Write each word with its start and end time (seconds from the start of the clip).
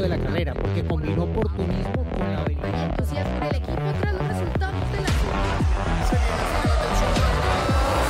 de 0.00 0.08
la 0.10 0.18
carrera, 0.18 0.52
porque 0.52 0.84
combinó 0.84 1.24
oportunismo 1.24 2.04
con 2.10 2.32
la 2.32 2.42
habilidad. 2.42 2.90
entusiasmo 2.90 3.36
en 3.36 3.42
el 3.44 3.56
equipo 3.56 3.82
tras 4.00 4.12
los 4.12 4.28
resultados 4.28 4.92
de 4.92 5.00
la 5.00 5.08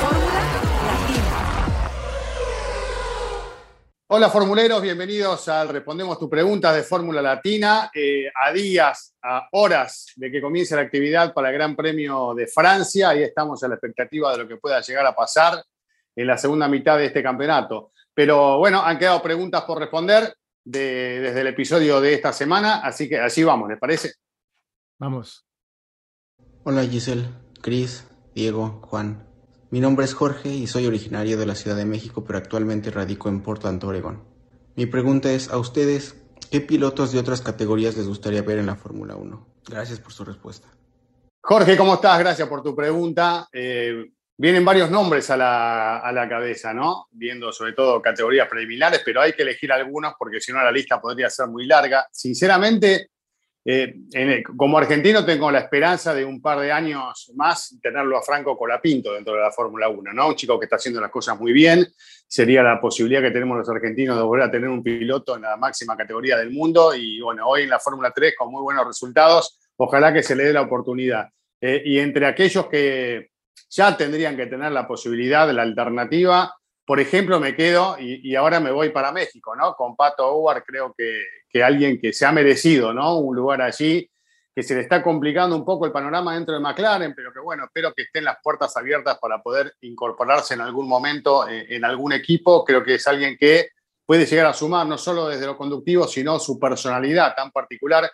Fórmula 0.00 0.34
Latina. 0.34 1.26
Hola 4.08 4.30
formuleros, 4.30 4.82
bienvenidos 4.82 5.48
al 5.48 5.68
Respondemos 5.68 6.18
tu 6.18 6.28
pregunta 6.28 6.72
de 6.72 6.82
Fórmula 6.82 7.22
Latina. 7.22 7.88
Eh, 7.94 8.32
a 8.34 8.52
días, 8.52 9.14
a 9.22 9.48
horas 9.52 10.06
de 10.16 10.30
que 10.30 10.40
comience 10.40 10.74
la 10.74 10.82
actividad 10.82 11.32
para 11.32 11.50
el 11.50 11.54
Gran 11.54 11.76
Premio 11.76 12.34
de 12.34 12.48
Francia, 12.48 13.10
ahí 13.10 13.22
estamos 13.22 13.62
a 13.62 13.68
la 13.68 13.74
expectativa 13.74 14.32
de 14.32 14.38
lo 14.38 14.48
que 14.48 14.56
pueda 14.56 14.80
llegar 14.80 15.06
a 15.06 15.14
pasar 15.14 15.62
en 16.16 16.26
la 16.26 16.36
segunda 16.36 16.66
mitad 16.66 16.98
de 16.98 17.06
este 17.06 17.22
campeonato. 17.22 17.92
Pero 18.12 18.58
bueno, 18.58 18.82
han 18.82 18.98
quedado 18.98 19.22
preguntas 19.22 19.62
por 19.62 19.78
responder 19.78 20.34
de- 20.66 21.20
desde 21.20 21.40
el 21.42 21.46
episodio 21.46 22.00
de 22.00 22.12
esta 22.14 22.32
semana, 22.32 22.80
así 22.80 23.08
que 23.08 23.20
así 23.20 23.44
vamos, 23.44 23.68
¿les 23.68 23.78
parece? 23.78 24.14
Vamos. 24.98 25.46
Hola 26.64 26.82
Giselle, 26.84 27.28
Cris, 27.62 28.06
Diego, 28.34 28.80
Juan. 28.84 29.24
Mi 29.70 29.80
nombre 29.80 30.04
es 30.04 30.14
Jorge 30.14 30.48
y 30.48 30.66
soy 30.66 30.86
originario 30.86 31.38
de 31.38 31.46
la 31.46 31.54
Ciudad 31.54 31.76
de 31.76 31.84
México, 31.84 32.24
pero 32.24 32.38
actualmente 32.38 32.90
radico 32.90 33.28
en 33.28 33.42
Portland, 33.42 33.82
Oregon. 33.84 34.24
Mi 34.74 34.86
pregunta 34.86 35.30
es 35.30 35.50
a 35.50 35.58
ustedes, 35.58 36.16
¿qué 36.50 36.60
pilotos 36.60 37.12
de 37.12 37.20
otras 37.20 37.42
categorías 37.42 37.96
les 37.96 38.08
gustaría 38.08 38.42
ver 38.42 38.58
en 38.58 38.66
la 38.66 38.74
Fórmula 38.76 39.14
1? 39.16 39.46
Gracias 39.68 40.00
por 40.00 40.12
su 40.12 40.24
respuesta. 40.24 40.68
Jorge, 41.42 41.76
¿cómo 41.76 41.94
estás? 41.94 42.18
Gracias 42.18 42.48
por 42.48 42.62
tu 42.64 42.74
pregunta. 42.74 43.48
Eh, 43.52 44.12
vienen 44.38 44.64
varios 44.64 44.90
nombres 44.90 45.30
a 45.30 45.36
la, 45.36 45.98
a 45.98 46.12
la 46.12 46.28
cabeza, 46.28 46.74
¿no? 46.74 47.06
Viendo 47.10 47.52
sobre 47.52 47.72
todo 47.72 48.02
categorías 48.02 48.48
preliminares, 48.48 49.02
pero 49.04 49.20
hay 49.20 49.32
que 49.32 49.42
elegir 49.42 49.72
algunos 49.72 50.14
porque 50.18 50.40
si 50.40 50.52
no 50.52 50.62
la 50.62 50.72
lista 50.72 51.00
podría 51.00 51.30
ser 51.30 51.48
muy 51.48 51.66
larga. 51.66 52.06
Sinceramente, 52.12 53.10
eh, 53.68 54.44
como 54.56 54.78
argentino 54.78 55.24
tengo 55.24 55.50
la 55.50 55.58
esperanza 55.58 56.14
de 56.14 56.24
un 56.24 56.40
par 56.40 56.60
de 56.60 56.70
años 56.70 57.32
más 57.34 57.76
tenerlo 57.82 58.16
a 58.16 58.22
Franco 58.22 58.56
Colapinto 58.56 59.12
dentro 59.12 59.34
de 59.34 59.40
la 59.40 59.50
Fórmula 59.50 59.88
1, 59.88 60.12
¿no? 60.12 60.28
Un 60.28 60.36
chico 60.36 60.56
que 60.56 60.66
está 60.66 60.76
haciendo 60.76 61.00
las 61.00 61.10
cosas 61.10 61.36
muy 61.40 61.52
bien. 61.52 61.84
Sería 62.28 62.62
la 62.62 62.80
posibilidad 62.80 63.20
que 63.20 63.32
tenemos 63.32 63.58
los 63.58 63.68
argentinos 63.68 64.16
de 64.16 64.22
volver 64.22 64.44
a 64.44 64.50
tener 64.52 64.68
un 64.68 64.84
piloto 64.84 65.34
en 65.34 65.42
la 65.42 65.56
máxima 65.56 65.96
categoría 65.96 66.36
del 66.36 66.50
mundo 66.50 66.94
y 66.94 67.20
bueno, 67.20 67.48
hoy 67.48 67.62
en 67.62 67.70
la 67.70 67.80
Fórmula 67.80 68.12
3 68.14 68.34
con 68.38 68.52
muy 68.52 68.62
buenos 68.62 68.86
resultados, 68.86 69.58
ojalá 69.76 70.12
que 70.12 70.22
se 70.22 70.36
le 70.36 70.44
dé 70.44 70.52
la 70.52 70.62
oportunidad. 70.62 71.28
Eh, 71.60 71.82
y 71.84 71.98
entre 71.98 72.26
aquellos 72.26 72.68
que 72.68 73.30
ya 73.70 73.96
tendrían 73.96 74.36
que 74.36 74.46
tener 74.46 74.72
la 74.72 74.86
posibilidad, 74.86 75.50
la 75.50 75.62
alternativa, 75.62 76.54
por 76.86 77.00
ejemplo, 77.00 77.40
me 77.40 77.56
quedo 77.56 77.96
y, 77.98 78.34
ahora 78.36 78.60
me 78.60 78.70
voy 78.70 78.90
para 78.90 79.10
México, 79.10 79.56
¿no? 79.56 79.74
Con 79.74 79.96
Pato 79.96 80.24
Howard, 80.24 80.62
creo 80.64 80.94
que, 80.96 81.20
que 81.48 81.64
alguien 81.64 82.00
que 82.00 82.12
se 82.12 82.24
ha 82.24 82.30
merecido, 82.30 82.94
¿no? 82.94 83.18
Un 83.18 83.34
lugar 83.34 83.60
allí, 83.60 84.08
que 84.54 84.62
se 84.62 84.76
le 84.76 84.82
está 84.82 85.02
complicando 85.02 85.56
un 85.56 85.64
poco 85.64 85.84
el 85.84 85.92
panorama 85.92 86.34
dentro 86.34 86.54
de 86.54 86.60
McLaren, 86.60 87.12
pero 87.12 87.32
que 87.32 87.40
bueno, 87.40 87.64
espero 87.64 87.92
que 87.92 88.02
estén 88.02 88.24
las 88.24 88.38
puertas 88.40 88.76
abiertas 88.76 89.18
para 89.20 89.42
poder 89.42 89.74
incorporarse 89.80 90.54
en 90.54 90.60
algún 90.60 90.86
momento 90.86 91.48
eh, 91.48 91.66
en 91.70 91.84
algún 91.84 92.12
equipo. 92.12 92.64
Creo 92.64 92.84
que 92.84 92.94
es 92.94 93.06
alguien 93.08 93.36
que 93.36 93.70
puede 94.06 94.24
llegar 94.24 94.46
a 94.46 94.54
sumar 94.54 94.86
no 94.86 94.96
solo 94.96 95.26
desde 95.26 95.44
lo 95.44 95.56
conductivo, 95.56 96.06
sino 96.06 96.38
su 96.38 96.56
personalidad 96.58 97.34
tan 97.34 97.50
particular 97.50 98.08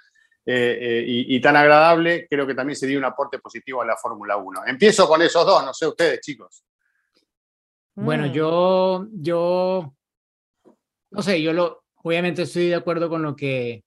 eh, 0.45 0.79
eh, 0.81 1.05
y, 1.07 1.37
y 1.37 1.41
tan 1.41 1.57
agradable, 1.57 2.27
creo 2.29 2.47
que 2.47 2.55
también 2.55 2.77
sería 2.77 2.99
un 2.99 3.05
aporte 3.05 3.39
positivo 3.39 3.83
a 3.83 3.87
la 3.87 3.97
Fórmula 3.97 4.37
1. 4.37 4.63
Empiezo 4.67 5.07
con 5.07 5.23
esos 5.23 5.47
dos, 5.47 5.65
no 5.65 5.73
sé 5.73 5.87
ustedes, 5.87 6.21
chicos. 6.21 6.65
Bueno, 7.95 8.27
Mm. 8.27 8.33
yo, 8.33 9.07
yo, 9.13 9.95
no 11.11 11.23
sé, 11.23 11.43
yo 11.43 11.53
lo, 11.53 11.85
obviamente 12.03 12.43
estoy 12.43 12.69
de 12.69 12.75
acuerdo 12.75 13.09
con 13.09 13.23
lo 13.23 13.37
que 13.37 13.85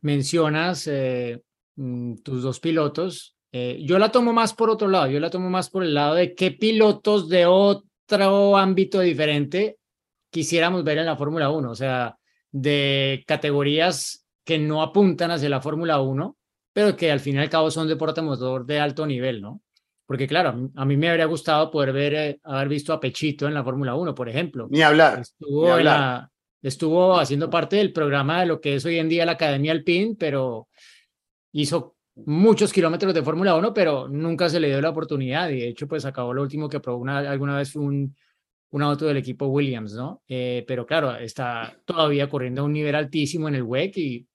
mencionas, 0.00 0.86
eh, 0.86 1.42
mm, 1.76 2.16
tus 2.16 2.42
dos 2.42 2.60
pilotos. 2.60 3.36
Eh, 3.52 3.80
yo 3.84 3.98
la 3.98 4.10
tomo 4.10 4.32
más 4.32 4.54
por 4.54 4.70
otro 4.70 4.88
lado, 4.88 5.06
yo 5.08 5.20
la 5.20 5.30
tomo 5.30 5.48
más 5.50 5.70
por 5.70 5.82
el 5.82 5.94
lado 5.94 6.14
de 6.14 6.34
qué 6.34 6.50
pilotos 6.50 7.28
de 7.28 7.46
otro 7.46 8.56
ámbito 8.56 9.00
diferente 9.00 9.78
quisiéramos 10.30 10.84
ver 10.84 10.98
en 10.98 11.06
la 11.06 11.16
Fórmula 11.16 11.48
1, 11.50 11.70
o 11.70 11.74
sea, 11.74 12.16
de 12.50 13.24
categorías 13.26 14.25
que 14.46 14.58
no 14.60 14.80
apuntan 14.80 15.32
hacia 15.32 15.48
la 15.48 15.60
Fórmula 15.60 16.00
1, 16.00 16.36
pero 16.72 16.96
que 16.96 17.10
al 17.10 17.18
fin 17.20 17.34
y 17.34 17.38
al 17.38 17.50
cabo 17.50 17.68
son 17.70 17.88
deporte 17.88 18.22
motor 18.22 18.64
de 18.64 18.78
alto 18.78 19.04
nivel, 19.04 19.42
¿no? 19.42 19.60
Porque 20.06 20.28
claro, 20.28 20.70
a 20.76 20.84
mí, 20.84 20.96
me 20.96 21.10
habría 21.10 21.24
gustado 21.24 21.68
poder 21.68 21.92
ver, 21.92 22.14
eh, 22.14 22.40
haber 22.44 22.68
visto 22.68 22.92
a 22.92 23.00
Pechito 23.00 23.48
en 23.48 23.54
la 23.54 23.64
Fórmula 23.64 23.96
1, 23.96 24.14
por 24.14 24.28
ejemplo. 24.28 24.68
Ni 24.70 24.80
hablar. 24.82 25.18
Estuvo, 25.18 25.62
ni 25.62 25.66
en 25.66 25.72
hablar. 25.72 25.98
la- 26.00 26.30
estuvo 26.62 27.18
haciendo 27.18 27.50
parte 27.50 27.76
del 27.76 27.92
programa 27.92 28.40
de 28.40 28.46
lo 28.46 28.60
que 28.60 28.76
es 28.76 28.84
hoy 28.84 28.98
en 29.00 29.08
día 29.08 29.26
la 29.26 29.32
Academia 29.32 29.72
Alpine, 29.72 30.14
pero 30.16 30.68
hizo 31.52 31.96
muchos 32.24 32.72
kilómetros 32.72 33.12
de 33.14 33.22
Fórmula 33.22 33.56
1, 33.56 33.74
pero 33.74 34.06
nunca 34.08 34.48
se 34.48 34.60
le 34.60 34.68
dio 34.68 34.80
la 34.80 34.90
oportunidad. 34.90 35.48
Y 35.50 35.58
de 35.58 35.68
hecho, 35.68 35.88
pues 35.88 36.04
acabó 36.04 36.32
lo 36.32 36.42
último 36.42 36.68
que 36.68 36.78
probó 36.80 36.98
una, 36.98 37.18
alguna 37.18 37.56
vez 37.56 37.74
un, 37.74 38.14
un 38.70 38.82
auto 38.82 39.06
del 39.06 39.16
equipo 39.16 39.46
Williams, 39.46 39.94
¿no? 39.94 40.22
Eh, 40.28 40.64
pero 40.68 40.86
claro, 40.86 41.16
está 41.16 41.76
todavía 41.84 42.28
corriendo 42.28 42.62
a 42.62 42.64
un 42.64 42.72
nivel 42.72 42.94
altísimo 42.94 43.48
en 43.48 43.56
el 43.56 43.62
WEC 43.64 43.96
y 43.98 44.26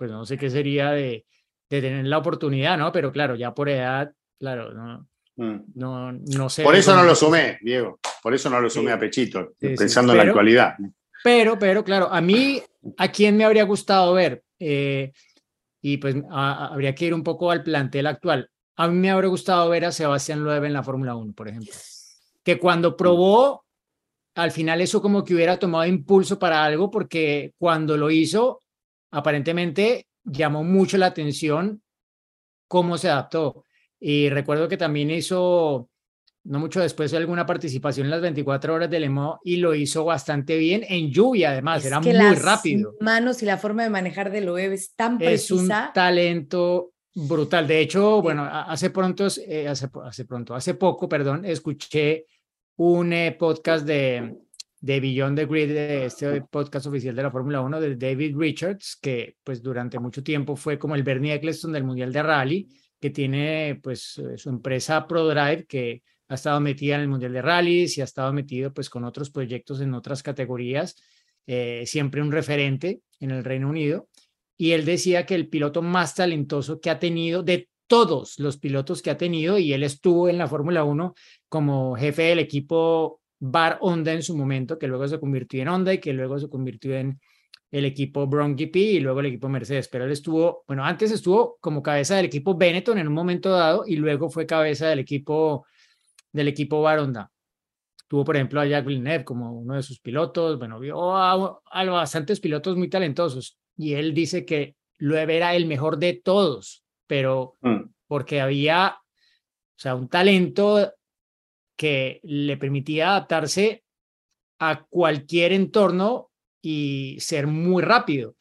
pues 0.00 0.10
no 0.10 0.24
sé 0.24 0.38
qué 0.38 0.48
sería 0.48 0.92
de, 0.92 1.26
de 1.68 1.80
tener 1.82 2.06
la 2.06 2.16
oportunidad, 2.16 2.78
¿no? 2.78 2.90
Pero 2.90 3.12
claro, 3.12 3.34
ya 3.36 3.52
por 3.52 3.68
edad, 3.68 4.10
claro, 4.38 4.72
no, 4.72 5.06
Mm. 5.36 5.64
no, 5.74 6.12
no 6.12 6.48
sé. 6.48 6.62
Por 6.64 6.74
eso 6.74 6.96
no 6.96 7.02
lo 7.02 7.14
sumé, 7.14 7.58
Diego. 7.60 8.00
Por 8.22 8.32
eso 8.34 8.48
no 8.48 8.60
lo 8.60 8.70
sumé 8.70 8.92
Sí. 8.92 8.92
a 8.94 8.98
Pechito, 8.98 9.52
Sí, 9.60 9.68
sí, 9.68 9.74
pensando 9.76 10.12
en 10.12 10.16
la 10.18 10.22
pero- 10.24 10.32
actualidad. 10.32 10.74
Pero, 11.22 11.58
pero, 11.58 11.84
claro, 11.84 12.08
a 12.10 12.20
mí, 12.22 12.62
¿a 12.96 13.08
quién 13.12 13.36
me 13.36 13.44
habría 13.44 13.64
gustado 13.64 14.14
ver? 14.14 14.42
Eh, 14.58 15.12
y 15.82 15.98
pues 15.98 16.16
a- 16.30 16.52
a- 16.64 16.66
habría 16.72 16.94
que 16.94 17.04
ir 17.06 17.12
un 17.14 17.22
poco 17.22 17.50
al 17.50 17.62
plantel 17.62 18.06
actual. 18.06 18.48
A 18.76 18.88
mí 18.88 18.94
me 18.96 19.10
habría 19.10 19.28
gustado 19.28 19.68
ver 19.68 19.84
a 19.84 19.92
Sebastián 19.92 20.42
Loeb 20.42 20.64
en 20.64 20.72
la 20.72 20.82
Fórmula 20.82 21.14
1, 21.14 21.34
por 21.34 21.48
ejemplo. 21.48 21.72
Que 22.42 22.58
cuando 22.58 22.96
probó, 22.96 23.64
al 24.34 24.50
final 24.50 24.80
eso 24.80 25.02
como 25.02 25.24
que 25.24 25.34
hubiera 25.34 25.58
tomado 25.58 25.84
impulso 25.84 26.38
para 26.38 26.64
algo, 26.64 26.90
porque 26.90 27.52
cuando 27.58 27.96
lo 27.98 28.10
hizo, 28.10 28.60
aparentemente 29.10 30.06
llamó 30.24 30.64
mucho 30.64 30.98
la 30.98 31.06
atención 31.06 31.82
cómo 32.68 32.98
se 32.98 33.08
adaptó. 33.10 33.64
Y 33.98 34.28
recuerdo 34.30 34.68
que 34.68 34.76
también 34.76 35.10
hizo, 35.10 35.88
no 36.44 36.58
mucho 36.58 36.80
después, 36.80 37.12
alguna 37.14 37.44
participación 37.46 38.06
en 38.06 38.10
las 38.12 38.20
24 38.22 38.74
horas 38.74 38.90
de 38.90 39.00
Le 39.00 39.08
Mans 39.10 39.38
y 39.44 39.56
lo 39.56 39.74
hizo 39.74 40.04
bastante 40.04 40.56
bien 40.56 40.84
en 40.88 41.10
lluvia, 41.10 41.50
además, 41.50 41.80
Es 41.80 41.86
era 41.86 42.00
que 42.00 42.08
muy 42.10 42.12
las 42.14 42.42
rápido. 42.42 42.94
manos 43.00 43.42
y 43.42 43.46
la 43.46 43.58
forma 43.58 43.82
de 43.82 43.90
manejar 43.90 44.30
de 44.30 44.40
Loeb 44.40 44.72
es 44.72 44.94
tan 44.94 45.20
Es 45.20 45.50
un 45.50 45.58
precisa. 45.58 45.90
talento 45.92 46.92
brutal. 47.14 47.66
De 47.66 47.80
hecho, 47.80 48.22
bueno, 48.22 48.44
hace 48.44 48.90
pronto, 48.90 49.26
eh, 49.46 49.68
hace, 49.68 49.88
hace 50.04 50.24
pronto, 50.24 50.54
hace 50.54 50.74
poco, 50.74 51.08
perdón, 51.08 51.44
escuché 51.44 52.26
un 52.76 53.12
eh, 53.12 53.36
podcast 53.38 53.84
de, 53.84 54.38
de 54.80 54.98
Beyond 54.98 55.36
the 55.36 55.46
Grid, 55.46 55.68
de 55.68 56.06
este 56.06 56.42
podcast 56.42 56.86
oficial 56.86 57.14
de 57.14 57.22
la 57.22 57.30
Fórmula 57.30 57.60
1 57.60 57.80
de 57.80 57.96
David 57.96 58.36
Richards, 58.36 58.98
que 59.00 59.36
pues 59.44 59.62
durante 59.62 59.98
mucho 59.98 60.22
tiempo 60.22 60.56
fue 60.56 60.78
como 60.78 60.94
el 60.94 61.02
Bernie 61.02 61.34
Eccleston 61.34 61.72
del 61.72 61.84
Mundial 61.84 62.12
de 62.12 62.22
Rally, 62.22 62.68
que 62.98 63.10
tiene 63.10 63.78
pues 63.82 64.18
eh, 64.18 64.38
su 64.38 64.48
empresa 64.48 65.06
ProDrive, 65.06 65.66
que 65.66 66.02
ha 66.28 66.34
estado 66.34 66.60
metida 66.60 66.94
en 66.94 67.02
el 67.02 67.08
Mundial 67.08 67.32
de 67.32 67.42
Rallys 67.42 67.98
y 67.98 68.00
ha 68.00 68.04
estado 68.04 68.32
metido 68.32 68.72
pues 68.72 68.88
con 68.88 69.04
otros 69.04 69.30
proyectos 69.30 69.80
en 69.80 69.92
otras 69.92 70.22
categorías, 70.22 70.96
eh, 71.46 71.82
siempre 71.86 72.22
un 72.22 72.32
referente 72.32 73.00
en 73.18 73.32
el 73.32 73.44
Reino 73.44 73.68
Unido. 73.68 74.08
Y 74.56 74.72
él 74.72 74.84
decía 74.84 75.26
que 75.26 75.34
el 75.34 75.48
piloto 75.48 75.82
más 75.82 76.14
talentoso 76.14 76.80
que 76.80 76.90
ha 76.90 76.98
tenido 76.98 77.42
de 77.42 77.68
todos 77.86 78.38
los 78.38 78.56
pilotos 78.56 79.02
que 79.02 79.10
ha 79.10 79.18
tenido, 79.18 79.58
y 79.58 79.72
él 79.72 79.82
estuvo 79.82 80.28
en 80.28 80.38
la 80.38 80.46
Fórmula 80.46 80.84
1 80.84 81.14
como 81.48 81.96
jefe 81.96 82.22
del 82.22 82.38
equipo 82.38 83.19
Bar 83.40 83.78
Honda 83.80 84.12
en 84.12 84.22
su 84.22 84.36
momento, 84.36 84.78
que 84.78 84.86
luego 84.86 85.08
se 85.08 85.18
convirtió 85.18 85.60
en 85.62 85.68
Honda 85.68 85.92
y 85.94 85.98
que 85.98 86.12
luego 86.12 86.38
se 86.38 86.48
convirtió 86.48 86.94
en 86.96 87.18
el 87.70 87.84
equipo 87.84 88.26
Brown 88.26 88.54
GP 88.56 88.76
y 88.76 89.00
luego 89.00 89.20
el 89.20 89.26
equipo 89.26 89.48
Mercedes. 89.48 89.88
Pero 89.88 90.04
él 90.04 90.12
estuvo, 90.12 90.64
bueno, 90.66 90.84
antes 90.84 91.10
estuvo 91.10 91.56
como 91.60 91.82
cabeza 91.82 92.16
del 92.16 92.26
equipo 92.26 92.56
Benetton 92.56 92.98
en 92.98 93.08
un 93.08 93.14
momento 93.14 93.50
dado 93.50 93.84
y 93.86 93.96
luego 93.96 94.28
fue 94.30 94.46
cabeza 94.46 94.88
del 94.88 94.98
equipo 95.00 95.64
del 96.32 96.48
equipo 96.48 96.82
Bar 96.82 96.98
Honda. 96.98 97.30
Tuvo, 98.08 98.24
por 98.24 98.36
ejemplo, 98.36 98.60
a 98.60 98.66
Jacques 98.66 98.86
Villeneuve 98.88 99.24
como 99.24 99.52
uno 99.52 99.74
de 99.74 99.82
sus 99.82 100.00
pilotos. 100.00 100.58
Bueno, 100.58 100.80
vio 100.80 101.16
a, 101.16 101.60
a 101.70 101.84
bastantes 101.84 102.40
pilotos 102.40 102.76
muy 102.76 102.88
talentosos 102.90 103.58
y 103.76 103.94
él 103.94 104.12
dice 104.14 104.44
que 104.44 104.74
Loeb 104.98 105.30
era 105.30 105.54
el 105.54 105.66
mejor 105.66 105.96
de 105.96 106.20
todos, 106.22 106.84
pero 107.06 107.56
Mm. 107.62 107.84
porque 108.08 108.40
había, 108.40 108.96
o 108.98 109.78
sea, 109.78 109.94
un 109.94 110.08
talento 110.08 110.92
que 111.80 112.20
le 112.24 112.58
permitía 112.58 113.08
adaptarse 113.08 113.84
a 114.58 114.84
cualquier 114.84 115.54
entorno 115.54 116.30
y 116.60 117.16
ser 117.20 117.46
muy 117.46 117.82
rápido. 117.82 118.36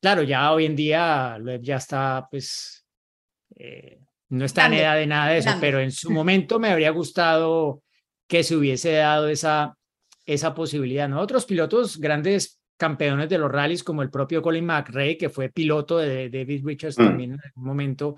Claro, 0.00 0.22
ya 0.22 0.50
hoy 0.54 0.64
en 0.64 0.74
día 0.74 1.36
Loeb 1.38 1.60
ya 1.60 1.76
está, 1.76 2.26
pues, 2.30 2.86
eh, 3.56 4.00
no 4.30 4.46
está 4.46 4.68
en 4.68 4.72
edad 4.72 4.96
de 4.96 5.06
nada 5.06 5.32
de 5.32 5.38
eso, 5.38 5.50
pero 5.60 5.80
en 5.80 5.92
su 5.92 6.10
momento 6.10 6.58
me 6.58 6.70
habría 6.70 6.92
gustado 6.92 7.82
que 8.26 8.42
se 8.42 8.56
hubiese 8.56 8.92
dado 8.92 9.28
esa, 9.28 9.76
esa 10.24 10.54
posibilidad. 10.54 11.10
¿no? 11.10 11.20
Otros 11.20 11.44
pilotos 11.44 11.98
grandes 11.98 12.58
campeones 12.78 13.28
de 13.28 13.36
los 13.36 13.52
rallies, 13.52 13.84
como 13.84 14.00
el 14.00 14.08
propio 14.08 14.40
Colin 14.40 14.64
McRae, 14.64 15.18
que 15.18 15.28
fue 15.28 15.50
piloto 15.50 15.98
de 15.98 16.30
David 16.30 16.64
Richards 16.64 16.98
Mm. 16.98 17.04
también 17.04 17.32
en 17.34 17.40
algún 17.44 17.64
momento, 17.64 18.16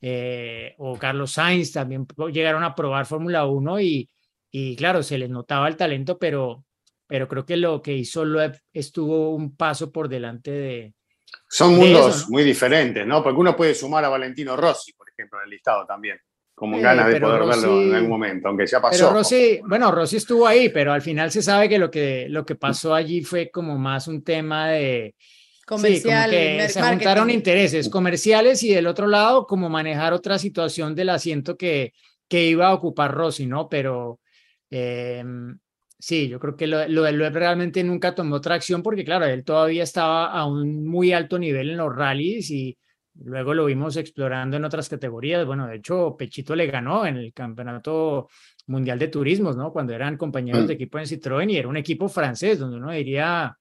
eh, 0.00 0.74
o 0.78 0.98
Carlos 0.98 1.32
Sainz 1.32 1.72
también 1.72 2.06
llegaron 2.32 2.62
a 2.64 2.74
probar 2.74 3.06
Fórmula 3.06 3.46
1 3.46 3.80
y, 3.80 4.08
y 4.50 4.76
claro, 4.76 5.02
se 5.02 5.18
les 5.18 5.30
notaba 5.30 5.68
el 5.68 5.76
talento, 5.76 6.18
pero, 6.18 6.64
pero 7.06 7.26
creo 7.28 7.44
que 7.46 7.56
lo 7.56 7.80
que 7.82 7.94
hizo 7.94 8.24
Loeb 8.24 8.58
estuvo 8.72 9.34
un 9.34 9.56
paso 9.56 9.90
por 9.90 10.08
delante 10.08 10.50
de... 10.50 10.94
Son 11.48 11.72
de 11.72 11.76
mundos 11.78 12.16
eso, 12.16 12.24
¿no? 12.26 12.30
muy 12.32 12.44
diferentes, 12.44 13.06
¿no? 13.06 13.22
Porque 13.22 13.40
uno 13.40 13.56
puede 13.56 13.74
sumar 13.74 14.04
a 14.04 14.08
Valentino 14.08 14.56
Rossi, 14.56 14.92
por 14.92 15.08
ejemplo, 15.10 15.38
en 15.40 15.44
el 15.44 15.50
listado 15.50 15.84
también, 15.86 16.18
como 16.54 16.76
Eh, 16.78 16.80
ganas 16.82 17.08
de 17.08 17.20
poder 17.20 17.40
verlo 17.40 17.54
en 17.54 17.60
Rossi- 17.90 17.94
algún 17.94 18.10
momento, 18.10 18.48
aunque 18.48 18.66
ya 18.66 18.80
pasó. 18.80 18.96
Pero 18.96 19.12
Rossi, 19.18 19.60
bueno, 19.66 19.90
Rossi 19.90 20.16
estuvo 20.18 20.46
ahí, 20.46 20.68
pero 20.68 20.92
al 20.92 21.02
final 21.02 21.30
se 21.30 21.42
sabe 21.42 21.68
que 21.68 21.78
lo 21.78 21.90
que, 21.90 22.26
lo 22.28 22.44
que 22.46 22.54
pasó 22.54 22.94
allí 22.94 23.22
fue 23.24 23.50
como 23.50 23.76
más 23.78 24.06
un 24.08 24.22
tema 24.22 24.68
de... 24.70 25.14
Comercial, 25.66 26.30
sí, 26.30 26.36
como 26.36 26.40
que 26.42 26.56
mer- 26.58 26.70
se 26.70 26.80
marketing. 26.80 26.98
juntaron 26.98 27.30
intereses 27.30 27.88
comerciales 27.88 28.62
y 28.62 28.72
del 28.72 28.86
otro 28.86 29.06
lado 29.08 29.46
como 29.46 29.68
manejar 29.68 30.12
otra 30.12 30.38
situación 30.38 30.94
del 30.94 31.10
asiento 31.10 31.56
que, 31.56 31.92
que 32.28 32.46
iba 32.46 32.68
a 32.68 32.74
ocupar 32.74 33.12
Rossi, 33.12 33.46
¿no? 33.46 33.68
Pero 33.68 34.20
eh, 34.70 35.24
sí, 35.98 36.28
yo 36.28 36.38
creo 36.38 36.56
que 36.56 36.66
lo, 36.66 36.86
lo 36.88 37.02
de 37.02 37.12
Loeb 37.12 37.34
realmente 37.34 37.82
nunca 37.84 38.14
tomó 38.14 38.40
tracción 38.40 38.82
porque 38.82 39.04
claro, 39.04 39.24
él 39.26 39.44
todavía 39.44 39.82
estaba 39.82 40.26
a 40.30 40.46
un 40.46 40.86
muy 40.86 41.12
alto 41.12 41.38
nivel 41.38 41.70
en 41.70 41.78
los 41.78 41.94
rallies 41.94 42.50
y 42.50 42.78
luego 43.24 43.54
lo 43.54 43.64
vimos 43.64 43.96
explorando 43.96 44.56
en 44.56 44.64
otras 44.64 44.88
categorías. 44.88 45.44
Bueno, 45.46 45.66
de 45.66 45.76
hecho, 45.76 46.14
Pechito 46.18 46.54
le 46.54 46.66
ganó 46.66 47.06
en 47.06 47.16
el 47.16 47.32
campeonato 47.32 48.28
mundial 48.66 48.98
de 48.98 49.08
turismos, 49.08 49.56
¿no? 49.56 49.72
Cuando 49.72 49.94
eran 49.94 50.16
compañeros 50.16 50.64
Mm. 50.64 50.66
de 50.66 50.74
equipo 50.74 50.98
en 50.98 51.06
Citroën 51.06 51.50
y 51.50 51.56
era 51.56 51.66
un 51.68 51.76
equipo 51.76 52.08
francés, 52.08 52.58
donde 52.58 52.76
uno 52.76 52.92
diría, 52.92 53.56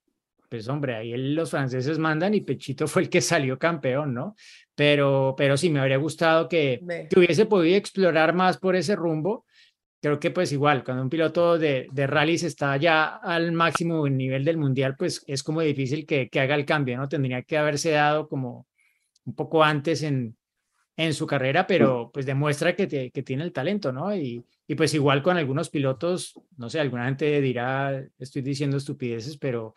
pues 0.55 0.69
hombre, 0.69 0.95
ahí 0.95 1.15
los 1.17 1.51
franceses 1.51 1.99
mandan 1.99 2.33
y 2.33 2.41
Pechito 2.41 2.87
fue 2.87 3.03
el 3.03 3.09
que 3.09 3.19
salió 3.21 3.59
campeón, 3.59 4.13
¿no? 4.13 4.35
Pero, 4.73 5.35
pero 5.37 5.57
sí, 5.57 5.69
me 5.69 5.79
habría 5.79 5.97
gustado 5.97 6.47
que, 6.47 6.79
que 7.09 7.19
hubiese 7.19 7.45
podido 7.45 7.75
explorar 7.77 8.33
más 8.33 8.57
por 8.57 8.75
ese 8.75 8.95
rumbo. 8.95 9.45
Creo 10.01 10.19
que 10.19 10.31
pues 10.31 10.51
igual, 10.51 10.83
cuando 10.83 11.03
un 11.03 11.09
piloto 11.09 11.57
de, 11.57 11.87
de 11.91 12.07
rallies 12.07 12.43
está 12.43 12.77
ya 12.77 13.15
al 13.17 13.51
máximo 13.51 14.07
nivel 14.07 14.45
del 14.45 14.57
mundial, 14.57 14.95
pues 14.97 15.23
es 15.27 15.43
como 15.43 15.61
difícil 15.61 16.05
que, 16.05 16.29
que 16.29 16.39
haga 16.39 16.55
el 16.55 16.65
cambio, 16.65 16.97
¿no? 16.97 17.09
Tendría 17.09 17.41
que 17.41 17.57
haberse 17.57 17.91
dado 17.91 18.27
como 18.27 18.67
un 19.25 19.33
poco 19.35 19.63
antes 19.63 20.03
en, 20.03 20.35
en 20.95 21.13
su 21.13 21.25
carrera, 21.27 21.65
pero 21.67 22.11
pues 22.13 22.25
demuestra 22.25 22.75
que, 22.75 22.87
te- 22.87 23.11
que 23.11 23.23
tiene 23.23 23.43
el 23.43 23.51
talento, 23.51 23.91
¿no? 23.91 24.15
Y, 24.15 24.43
y 24.67 24.75
pues 24.75 24.93
igual 24.93 25.21
con 25.23 25.37
algunos 25.37 25.69
pilotos, 25.69 26.39
no 26.57 26.69
sé, 26.69 26.79
alguna 26.79 27.05
gente 27.05 27.41
dirá, 27.41 28.03
estoy 28.19 28.41
diciendo 28.43 28.77
estupideces, 28.77 29.37
pero 29.37 29.73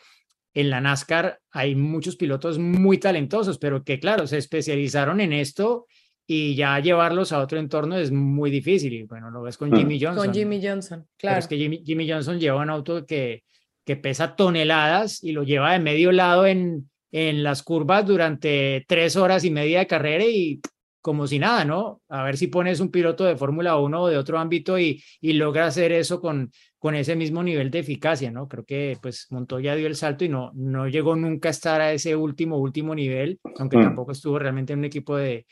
en 0.54 0.70
la 0.70 0.80
NASCAR 0.80 1.38
hay 1.50 1.74
muchos 1.74 2.16
pilotos 2.16 2.58
muy 2.58 2.98
talentosos, 2.98 3.58
pero 3.58 3.84
que 3.84 4.00
claro, 4.00 4.26
se 4.26 4.38
especializaron 4.38 5.20
en 5.20 5.32
esto 5.32 5.86
y 6.26 6.54
ya 6.56 6.78
llevarlos 6.80 7.32
a 7.32 7.40
otro 7.40 7.58
entorno 7.58 7.96
es 7.96 8.10
muy 8.10 8.50
difícil. 8.50 8.92
Y 8.92 9.02
bueno, 9.04 9.30
lo 9.30 9.42
ves 9.42 9.56
con 9.56 9.70
Mm. 9.70 9.76
Jimmy 9.76 10.00
Johnson. 10.00 10.24
Con 10.26 10.34
Jimmy 10.34 10.60
Johnson, 10.66 11.00
Pero 11.00 11.16
claro. 11.16 11.38
es 11.38 11.46
que 11.46 11.56
Jimmy, 11.56 11.82
Jimmy 11.84 12.10
Johnson 12.10 12.38
lleva 12.38 12.60
un 12.62 12.70
auto 12.70 13.06
que, 13.06 13.44
que 13.84 13.96
pesa 13.96 14.36
toneladas 14.36 15.22
y 15.24 15.32
lo 15.32 15.42
lleva 15.44 15.72
de 15.72 15.78
medio 15.78 16.12
lado 16.12 16.46
en, 16.46 16.90
en 17.12 17.42
las 17.42 17.62
curvas 17.62 18.04
durante 18.06 18.84
tres 18.86 19.16
horas 19.16 19.44
y 19.44 19.50
media 19.50 19.78
de 19.78 19.86
carrera 19.86 20.24
y 20.24 20.60
como 21.08 21.26
si 21.26 21.38
nada, 21.38 21.64
¿no? 21.64 22.02
A 22.10 22.22
ver 22.22 22.37
si 22.37 22.49
pones 22.49 22.81
un 22.81 22.90
piloto 22.90 23.25
de 23.25 23.34
Fórmula 23.34 23.78
1 23.78 24.02
o 24.02 24.08
de 24.08 24.19
otro 24.19 24.38
ámbito 24.38 24.78
y, 24.78 25.02
y 25.22 25.32
logra 25.32 25.64
hacer 25.64 25.90
eso 25.90 26.20
con, 26.20 26.52
con 26.78 26.94
ese 26.94 27.16
mismo 27.16 27.43
nivel 27.43 27.70
de 27.70 27.78
eficacia, 27.78 28.31
¿no? 28.31 28.46
Creo 28.46 28.66
que 28.66 28.99
pues 29.00 29.26
Montoya 29.31 29.75
dio 29.75 29.87
el 29.87 29.96
salto 29.96 30.26
y 30.26 30.28
no, 30.28 30.50
no 30.55 30.87
llegó 30.87 31.16
nunca 31.16 31.49
a 31.49 31.52
estar 31.52 31.81
a 31.81 31.94
ese 31.94 32.14
último, 32.14 32.58
último 32.58 32.94
nivel, 32.94 33.40
aunque 33.56 33.78
Mm. 33.78 33.84
tampoco 33.84 34.12
estuvo 34.12 34.38
realmente 34.38 34.75
en 34.75 34.81
un 34.81 34.84
equipo 34.84 35.16
de, 35.16 35.46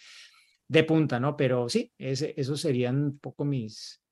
de 0.69 0.85
punta, 0.85 1.19
¿no? 1.19 1.39
Pero 1.39 1.71
sí, 1.71 1.91
ese, 1.97 2.35
esos 2.37 2.61
serían 2.61 3.03
un 3.03 3.19
poco 3.19 3.47
mis, 3.47 4.03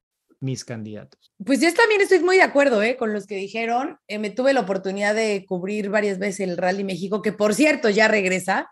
mis 0.40 0.64
candidatos. 0.64 1.30
Pues 1.44 1.60
yo 1.60 1.72
también 1.74 2.00
estoy 2.00 2.20
muy 2.20 2.36
de 2.36 2.42
acuerdo 2.42 2.82
¿eh? 2.82 2.96
con 2.96 3.12
los 3.12 3.26
que 3.26 3.36
dijeron. 3.36 3.98
Eh, 4.08 4.18
me 4.18 4.30
tuve 4.30 4.54
la 4.54 4.60
oportunidad 4.60 5.14
de 5.14 5.44
cubrir 5.46 5.90
varias 5.90 6.18
veces 6.18 6.48
el 6.48 6.56
Rally 6.56 6.84
México, 6.84 7.20
que 7.20 7.32
por 7.32 7.52
cierto 7.52 7.90
ya 7.90 8.08
regresa. 8.08 8.70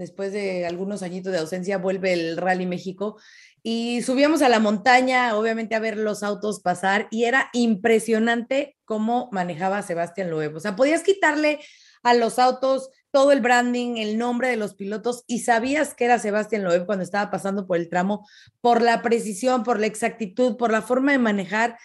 Después 0.00 0.32
de 0.32 0.64
algunos 0.64 1.02
añitos 1.02 1.30
de 1.30 1.40
ausencia, 1.40 1.76
vuelve 1.76 2.14
el 2.14 2.38
Rally 2.38 2.64
México. 2.64 3.18
Y 3.62 4.00
subíamos 4.00 4.40
a 4.40 4.48
la 4.48 4.58
montaña, 4.58 5.36
obviamente, 5.36 5.74
a 5.74 5.78
ver 5.78 5.98
los 5.98 6.22
autos 6.22 6.60
pasar. 6.60 7.06
Y 7.10 7.24
era 7.24 7.50
impresionante 7.52 8.78
cómo 8.86 9.28
manejaba 9.30 9.82
Sebastián 9.82 10.30
Loeb. 10.30 10.56
O 10.56 10.60
sea, 10.60 10.74
podías 10.74 11.02
quitarle 11.02 11.60
a 12.02 12.14
los 12.14 12.38
autos 12.38 12.88
todo 13.10 13.30
el 13.30 13.42
branding, 13.42 13.98
el 13.98 14.16
nombre 14.16 14.48
de 14.48 14.56
los 14.56 14.74
pilotos, 14.74 15.22
y 15.26 15.40
sabías 15.40 15.92
que 15.92 16.06
era 16.06 16.18
Sebastián 16.18 16.64
Loeb 16.64 16.86
cuando 16.86 17.04
estaba 17.04 17.30
pasando 17.30 17.66
por 17.66 17.76
el 17.76 17.90
tramo, 17.90 18.26
por 18.62 18.80
la 18.80 19.02
precisión, 19.02 19.64
por 19.64 19.78
la 19.78 19.86
exactitud, 19.86 20.56
por 20.56 20.72
la 20.72 20.80
forma 20.80 21.12
de 21.12 21.18
manejar 21.18 21.76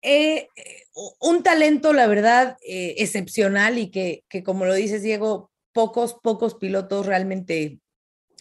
eh, 0.00 0.48
eh, 0.56 0.84
un 1.20 1.42
talento, 1.42 1.92
la 1.92 2.06
verdad, 2.06 2.56
eh, 2.66 2.94
excepcional 2.96 3.76
y 3.76 3.90
que, 3.90 4.24
que, 4.30 4.42
como 4.42 4.64
lo 4.64 4.72
dices, 4.72 5.02
Diego, 5.02 5.50
pocos, 5.72 6.14
pocos 6.22 6.54
pilotos 6.54 7.06
realmente 7.06 7.80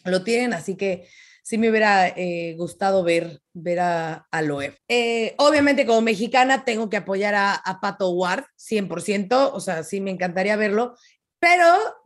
lo 0.04 0.24
tienen, 0.24 0.54
así 0.54 0.76
que 0.76 1.08
sí 1.44 1.58
me 1.58 1.70
hubiera 1.70 2.08
eh, 2.08 2.56
gustado 2.58 3.04
ver, 3.04 3.42
ver 3.54 3.80
a, 3.80 4.28
a 4.32 4.42
Loeb. 4.42 4.78
Eh, 4.88 5.36
obviamente, 5.38 5.86
como 5.86 6.02
mexicana, 6.02 6.66
tengo 6.66 6.90
que 6.90 6.98
apoyar 6.98 7.36
a, 7.36 7.54
a 7.54 7.80
Pato 7.80 8.10
Ward, 8.10 8.46
100%, 8.58 9.52
o 9.54 9.60
sea, 9.60 9.84
sí 9.84 10.02
me 10.02 10.12
encantaría 10.12 10.56
verlo, 10.56 10.96
pero 11.40 11.66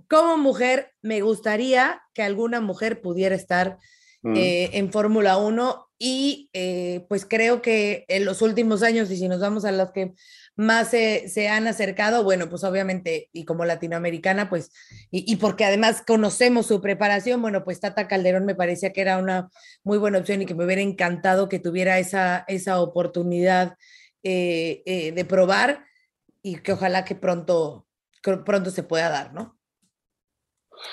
como 0.10 0.38
mujer, 0.38 0.92
me 1.02 1.22
gustaría 1.22 2.02
que 2.14 2.24
alguna 2.24 2.62
mujer 2.62 3.02
pudiera 3.02 3.36
estar 3.36 3.78
Mm. 4.24 4.36
eh, 4.38 4.70
en 4.74 4.92
Fórmula 4.92 5.38
1 5.38 5.91
y 6.04 6.50
eh, 6.54 7.06
pues 7.10 7.28
creo 7.28 7.62
que 7.62 8.06
en 8.08 8.26
los 8.26 8.42
últimos 8.42 8.82
años, 8.82 9.12
y 9.12 9.18
si 9.18 9.28
nos 9.28 9.40
vamos 9.40 9.66
a 9.66 9.72
los 9.72 9.92
que 9.92 10.14
más 10.56 10.90
se, 10.90 11.48
han 11.48 11.68
acercado, 11.68 12.24
bueno, 12.24 12.50
pues 12.50 12.64
obviamente, 12.64 13.30
y 13.32 13.46
como 13.46 13.66
latinoamericana, 13.66 14.50
pues, 14.50 14.72
y, 15.12 15.32
y, 15.32 15.36
porque 15.36 15.64
además 15.64 16.02
conocemos 16.06 16.66
su 16.66 16.82
preparación, 16.82 17.40
bueno, 17.40 17.64
pues 17.64 17.80
Tata 17.80 18.08
Calderón 18.08 18.46
me 18.46 18.56
parecía 18.56 18.92
que 18.94 19.02
era 19.02 19.20
una 19.20 19.52
muy 19.84 20.00
buena 20.00 20.18
opción 20.18 20.42
y 20.42 20.48
que 20.48 20.56
me 20.56 20.66
hubiera 20.66 20.82
encantado 20.82 21.48
que 21.48 21.60
tuviera 21.60 22.00
esa, 22.00 22.46
esa 22.48 22.82
oportunidad 22.82 23.76
eh, 24.24 24.82
eh, 24.88 25.12
de 25.12 25.26
probar 25.26 25.86
y 26.42 26.58
que 26.58 26.74
ojalá 26.74 27.06
que 27.06 27.14
pronto, 27.14 27.86
que 28.24 28.38
pronto 28.38 28.72
se 28.72 28.82
pueda 28.82 29.10
dar, 29.10 29.34
¿no? 29.34 29.61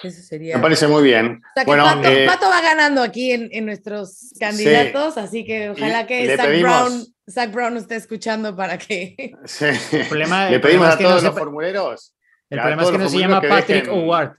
Eso 0.02 0.22
sería. 0.22 0.56
Me 0.56 0.62
parece 0.62 0.86
muy 0.86 1.02
bien. 1.02 1.40
O 1.42 1.52
sea 1.54 1.64
que 1.64 1.70
bueno, 1.70 1.84
Pato, 1.84 2.08
eh, 2.08 2.26
Pato, 2.26 2.48
va 2.48 2.60
ganando 2.60 3.02
aquí 3.02 3.32
en, 3.32 3.48
en 3.52 3.66
nuestros 3.66 4.32
candidatos, 4.38 5.14
sí. 5.14 5.20
así 5.20 5.44
que 5.44 5.70
ojalá 5.70 6.06
que 6.06 6.36
Zach, 6.36 6.46
pedimos... 6.46 6.70
Brown, 6.70 7.06
Zach 7.28 7.52
Brown 7.52 7.76
esté 7.76 7.96
escuchando 7.96 8.54
para 8.56 8.78
que. 8.78 9.32
Sí. 9.44 9.66
El 9.92 10.06
problema, 10.06 10.50
Le 10.50 10.60
pedimos 10.60 10.88
el 10.88 10.92
problema 10.92 10.92
a 10.92 10.98
todos 10.98 11.22
no 11.22 11.28
los 11.28 11.34
se... 11.34 11.40
formuleros. 11.40 12.14
El 12.50 12.60
problema 12.60 12.82
es 12.82 12.90
que 12.90 12.98
no 12.98 13.08
se 13.08 13.18
llama 13.18 13.40
Patrick 13.40 13.84
dejen... 13.84 13.90
Howard. 13.90 14.36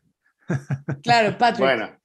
Claro, 1.03 1.37
Patrick. 1.37 1.59
Bueno, 1.59 1.99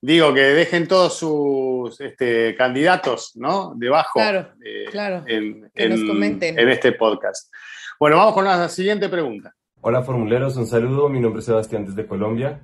digo 0.00 0.34
que 0.34 0.40
dejen 0.40 0.88
todos 0.88 1.16
sus 1.18 2.00
este, 2.00 2.56
candidatos, 2.56 3.32
¿no? 3.36 3.74
Debajo. 3.76 4.14
Claro, 4.14 4.52
eh, 4.64 4.86
claro. 4.90 5.22
En, 5.26 5.70
que 5.72 5.84
en, 5.84 5.90
nos 5.90 6.04
comenten. 6.08 6.58
En 6.58 6.68
este 6.68 6.92
podcast. 6.92 7.52
Bueno, 8.00 8.16
vamos 8.16 8.34
con 8.34 8.44
la 8.44 8.68
siguiente 8.68 9.08
pregunta. 9.08 9.54
Hola 9.82 10.02
formuleros, 10.02 10.58
un 10.58 10.66
saludo. 10.66 11.08
Mi 11.08 11.20
nombre 11.20 11.40
es 11.40 11.46
Sebastián 11.46 11.86
desde 11.86 12.06
Colombia 12.06 12.60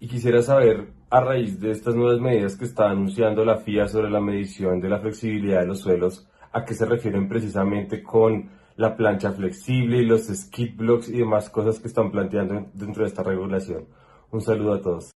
y 0.00 0.08
quisiera 0.08 0.40
saber, 0.40 0.94
a 1.10 1.20
raíz 1.20 1.60
de 1.60 1.70
estas 1.70 1.94
nuevas 1.94 2.22
medidas 2.22 2.56
que 2.56 2.64
está 2.64 2.88
anunciando 2.88 3.44
la 3.44 3.58
FIA 3.58 3.86
sobre 3.86 4.10
la 4.10 4.20
medición 4.20 4.80
de 4.80 4.88
la 4.88 4.98
flexibilidad 4.98 5.60
de 5.60 5.66
los 5.66 5.80
suelos, 5.80 6.26
¿a 6.52 6.64
qué 6.64 6.72
se 6.72 6.86
refieren 6.86 7.28
precisamente 7.28 8.02
con 8.02 8.50
la 8.76 8.96
plancha 8.96 9.32
flexible 9.32 9.98
y 9.98 10.06
los 10.06 10.22
skid 10.28 10.74
blocks 10.74 11.10
y 11.10 11.18
demás 11.18 11.50
cosas 11.50 11.78
que 11.80 11.88
están 11.88 12.10
planteando 12.10 12.70
dentro 12.72 13.02
de 13.02 13.08
esta 13.10 13.22
regulación? 13.22 13.86
Un 14.30 14.40
saludo 14.40 14.72
a 14.72 14.80
todos. 14.80 15.10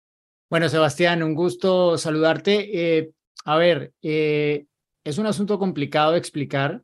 Bueno, 0.51 0.69
Sebastián, 0.69 1.23
un 1.23 1.35
gusto 1.35 1.97
saludarte. 1.97 2.99
Eh, 2.99 3.13
a 3.47 3.57
ver, 3.57 3.95
eh, 4.03 4.67
es 5.03 5.17
un 5.17 5.25
asunto 5.25 5.59
complicado 5.59 6.13
de 6.13 6.19
explicar, 6.19 6.83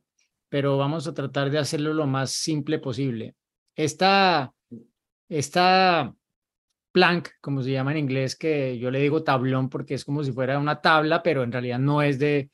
pero 0.49 0.75
vamos 0.75 1.07
a 1.07 1.13
tratar 1.13 1.51
de 1.51 1.59
hacerlo 1.59 1.93
lo 1.93 2.07
más 2.07 2.31
simple 2.31 2.79
posible. 2.79 3.35
Esta, 3.75 4.54
esta 5.29 6.13
plank, 6.91 7.29
como 7.41 7.61
se 7.61 7.71
llama 7.71 7.91
en 7.91 7.97
inglés, 7.97 8.35
que 8.35 8.77
yo 8.79 8.89
le 8.91 8.99
digo 9.01 9.23
tablón 9.23 9.69
porque 9.69 9.95
es 9.95 10.05
como 10.05 10.23
si 10.23 10.31
fuera 10.31 10.59
una 10.59 10.81
tabla, 10.81 11.21
pero 11.21 11.43
en 11.43 11.51
realidad 11.51 11.79
no 11.79 12.01
es 12.01 12.19
de, 12.19 12.49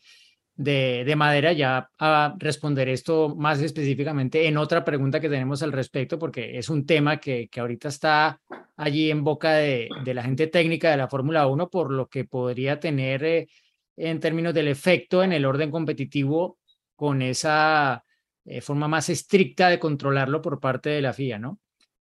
de, 0.56 1.04
de, 1.06 1.16
madera. 1.16 1.54
Ya 1.54 1.90
a 2.00 2.36
responder 2.40 2.90
esto 2.90 3.36
más 3.36 3.62
específicamente 3.62 4.48
en 4.48 4.58
otra 4.58 4.84
pregunta 4.84 5.20
que 5.20 5.30
tenemos 5.30 5.62
al 5.64 5.72
respecto, 5.72 6.18
porque 6.18 6.58
es 6.58 6.70
un 6.70 6.86
tema 6.86 7.18
que, 7.20 7.50
que 7.50 7.60
ahorita 7.60 7.90
está 7.90 8.42
allí 8.78 9.12
en 9.12 9.24
boca 9.24 9.54
de, 9.54 9.90
de 10.04 10.14
la 10.14 10.24
gente 10.24 10.48
técnica 10.48 10.90
de 10.90 10.98
la 10.98 11.08
Fórmula 11.08 11.48
1, 11.48 11.70
por 11.70 11.92
lo 11.92 12.08
que 12.08 12.26
podría 12.26 12.80
tener 12.80 13.24
eh, 13.24 13.48
en 13.96 14.20
términos 14.20 14.54
del 14.54 14.70
efecto 14.70 15.24
en 15.24 15.34
el 15.34 15.46
orden 15.46 15.70
competitivo 15.70 16.58
con 16.96 17.22
esa 17.22 18.04
eh, 18.46 18.62
forma 18.62 18.88
más 18.88 19.10
estricta 19.10 19.70
de 19.70 19.80
controlarlo 19.80 20.42
por 20.42 20.60
parte 20.60 20.90
de 20.90 21.02
la 21.02 21.14
FIA, 21.14 21.38
¿no? 21.38 21.60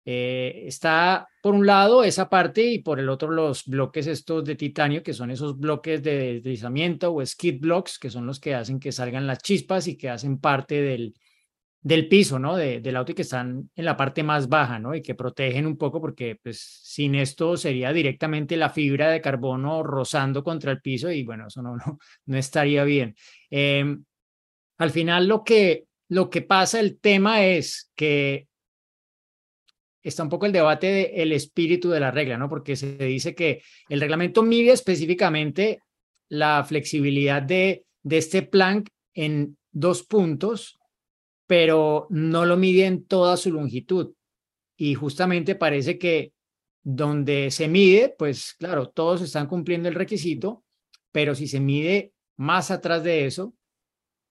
Eh, 0.05 0.63
está 0.65 1.29
por 1.41 1.55
un 1.55 1.65
lado 1.65 2.03
esa 2.03 2.29
parte 2.29 2.63
y 2.63 2.79
por 2.79 2.99
el 2.99 3.07
otro 3.07 3.31
los 3.31 3.65
bloques 3.65 4.07
estos 4.07 4.43
de 4.43 4.55
titanio, 4.55 5.01
que 5.01 5.13
son 5.13 5.31
esos 5.31 5.57
bloques 5.57 6.03
de 6.03 6.33
deslizamiento 6.35 7.13
o 7.13 7.25
skid 7.25 7.61
blocks, 7.61 7.97
que 7.99 8.09
son 8.09 8.25
los 8.25 8.39
que 8.39 8.53
hacen 8.53 8.79
que 8.79 8.91
salgan 8.91 9.27
las 9.27 9.39
chispas 9.39 9.87
y 9.87 9.95
que 9.95 10.09
hacen 10.09 10.39
parte 10.39 10.81
del, 10.81 11.13
del 11.83 12.07
piso, 12.07 12.39
¿no? 12.39 12.55
De, 12.55 12.81
del 12.81 12.95
auto 12.97 13.11
y 13.11 13.15
que 13.15 13.21
están 13.21 13.69
en 13.75 13.85
la 13.85 13.95
parte 13.95 14.23
más 14.23 14.49
baja, 14.49 14.79
¿no? 14.79 14.95
Y 14.95 15.01
que 15.01 15.15
protegen 15.15 15.67
un 15.67 15.77
poco 15.77 16.01
porque 16.01 16.37
pues 16.41 16.59
sin 16.83 17.15
esto 17.15 17.55
sería 17.55 17.93
directamente 17.93 18.57
la 18.57 18.69
fibra 18.69 19.09
de 19.09 19.21
carbono 19.21 19.83
rozando 19.83 20.43
contra 20.43 20.71
el 20.71 20.81
piso 20.81 21.11
y 21.11 21.23
bueno, 21.23 21.47
eso 21.47 21.61
no, 21.61 21.75
no, 21.77 21.97
no 22.25 22.37
estaría 22.37 22.83
bien. 22.83 23.15
Em, 23.49 24.03
al 24.77 24.91
final 24.91 25.27
lo 25.27 25.43
que, 25.43 25.85
lo 26.09 26.29
que 26.29 26.41
pasa, 26.41 26.79
el 26.79 26.99
tema 26.99 27.45
es 27.45 27.91
que 27.95 28.47
está 30.03 30.23
un 30.23 30.29
poco 30.29 30.45
el 30.45 30.51
debate 30.51 31.11
del 31.15 31.31
espíritu 31.31 31.89
de 31.89 31.99
la 31.99 32.11
regla, 32.11 32.37
¿no? 32.37 32.49
Porque 32.49 32.75
se 32.75 32.97
dice 32.97 33.33
que 33.33 33.61
el 33.89 34.01
reglamento 34.01 34.43
mide 34.43 34.71
específicamente 34.71 35.81
la 36.29 36.63
flexibilidad 36.63 37.41
de, 37.41 37.85
de 38.03 38.17
este 38.17 38.41
plank 38.43 38.89
en 39.13 39.57
dos 39.71 40.03
puntos, 40.03 40.79
pero 41.47 42.07
no 42.09 42.45
lo 42.45 42.57
mide 42.57 42.85
en 42.85 43.05
toda 43.05 43.37
su 43.37 43.51
longitud. 43.51 44.13
Y 44.75 44.95
justamente 44.95 45.55
parece 45.55 45.97
que 45.97 46.33
donde 46.83 47.49
se 47.51 47.67
mide, 47.67 48.13
pues 48.17 48.55
claro, 48.59 48.89
todos 48.89 49.21
están 49.21 49.47
cumpliendo 49.47 49.87
el 49.87 49.95
requisito, 49.95 50.63
pero 51.11 51.33
si 51.35 51.47
se 51.47 51.59
mide 51.59 52.13
más 52.35 52.71
atrás 52.71 53.03
de 53.03 53.25
eso, 53.25 53.55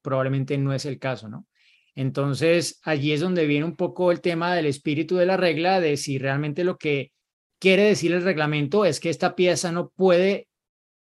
probablemente 0.02 0.58
no 0.58 0.74
es 0.74 0.84
el 0.84 0.98
caso, 0.98 1.28
¿no? 1.28 1.46
Entonces, 1.94 2.80
allí 2.84 3.12
es 3.12 3.20
donde 3.20 3.46
viene 3.46 3.66
un 3.66 3.76
poco 3.76 4.12
el 4.12 4.20
tema 4.20 4.54
del 4.54 4.66
espíritu 4.66 5.16
de 5.16 5.26
la 5.26 5.36
regla, 5.36 5.80
de 5.80 5.96
si 5.96 6.18
realmente 6.18 6.64
lo 6.64 6.78
que 6.78 7.12
quiere 7.58 7.84
decir 7.84 8.12
el 8.12 8.22
reglamento 8.22 8.84
es 8.84 8.98
que 8.98 9.10
esta 9.10 9.36
pieza 9.36 9.72
no 9.72 9.90
puede 9.90 10.48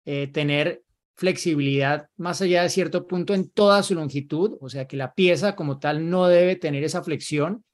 eh, 0.06 0.28
tener 0.28 0.84
flexibilidad 1.16 2.08
más 2.16 2.42
allá 2.42 2.64
de 2.64 2.70
cierto 2.70 3.06
punto 3.06 3.34
en 3.34 3.50
toda 3.50 3.84
su 3.84 3.94
longitud, 3.94 4.58
o 4.62 4.70
sea 4.70 4.88
que 4.88 4.96
la 4.96 5.14
pieza 5.14 5.56
como 5.56 5.80
tal 5.80 6.10
no 6.10 6.28
debe 6.28 6.56
tener 6.56 6.84
esa 6.84 7.04
flexión, 7.04 7.66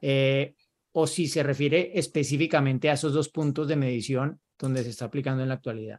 eh, 0.00 0.54
o 0.92 1.06
si 1.06 1.28
se 1.28 1.42
refiere 1.42 1.92
específicamente 1.94 2.88
a 2.88 2.94
esos 2.94 3.12
dos 3.12 3.28
puntos 3.28 3.68
de 3.68 3.76
medición 3.76 4.40
donde 4.58 4.82
se 4.82 4.90
está 4.90 5.04
aplicando 5.04 5.42
en 5.42 5.48
la 5.48 5.56
actualidad. 5.56 5.98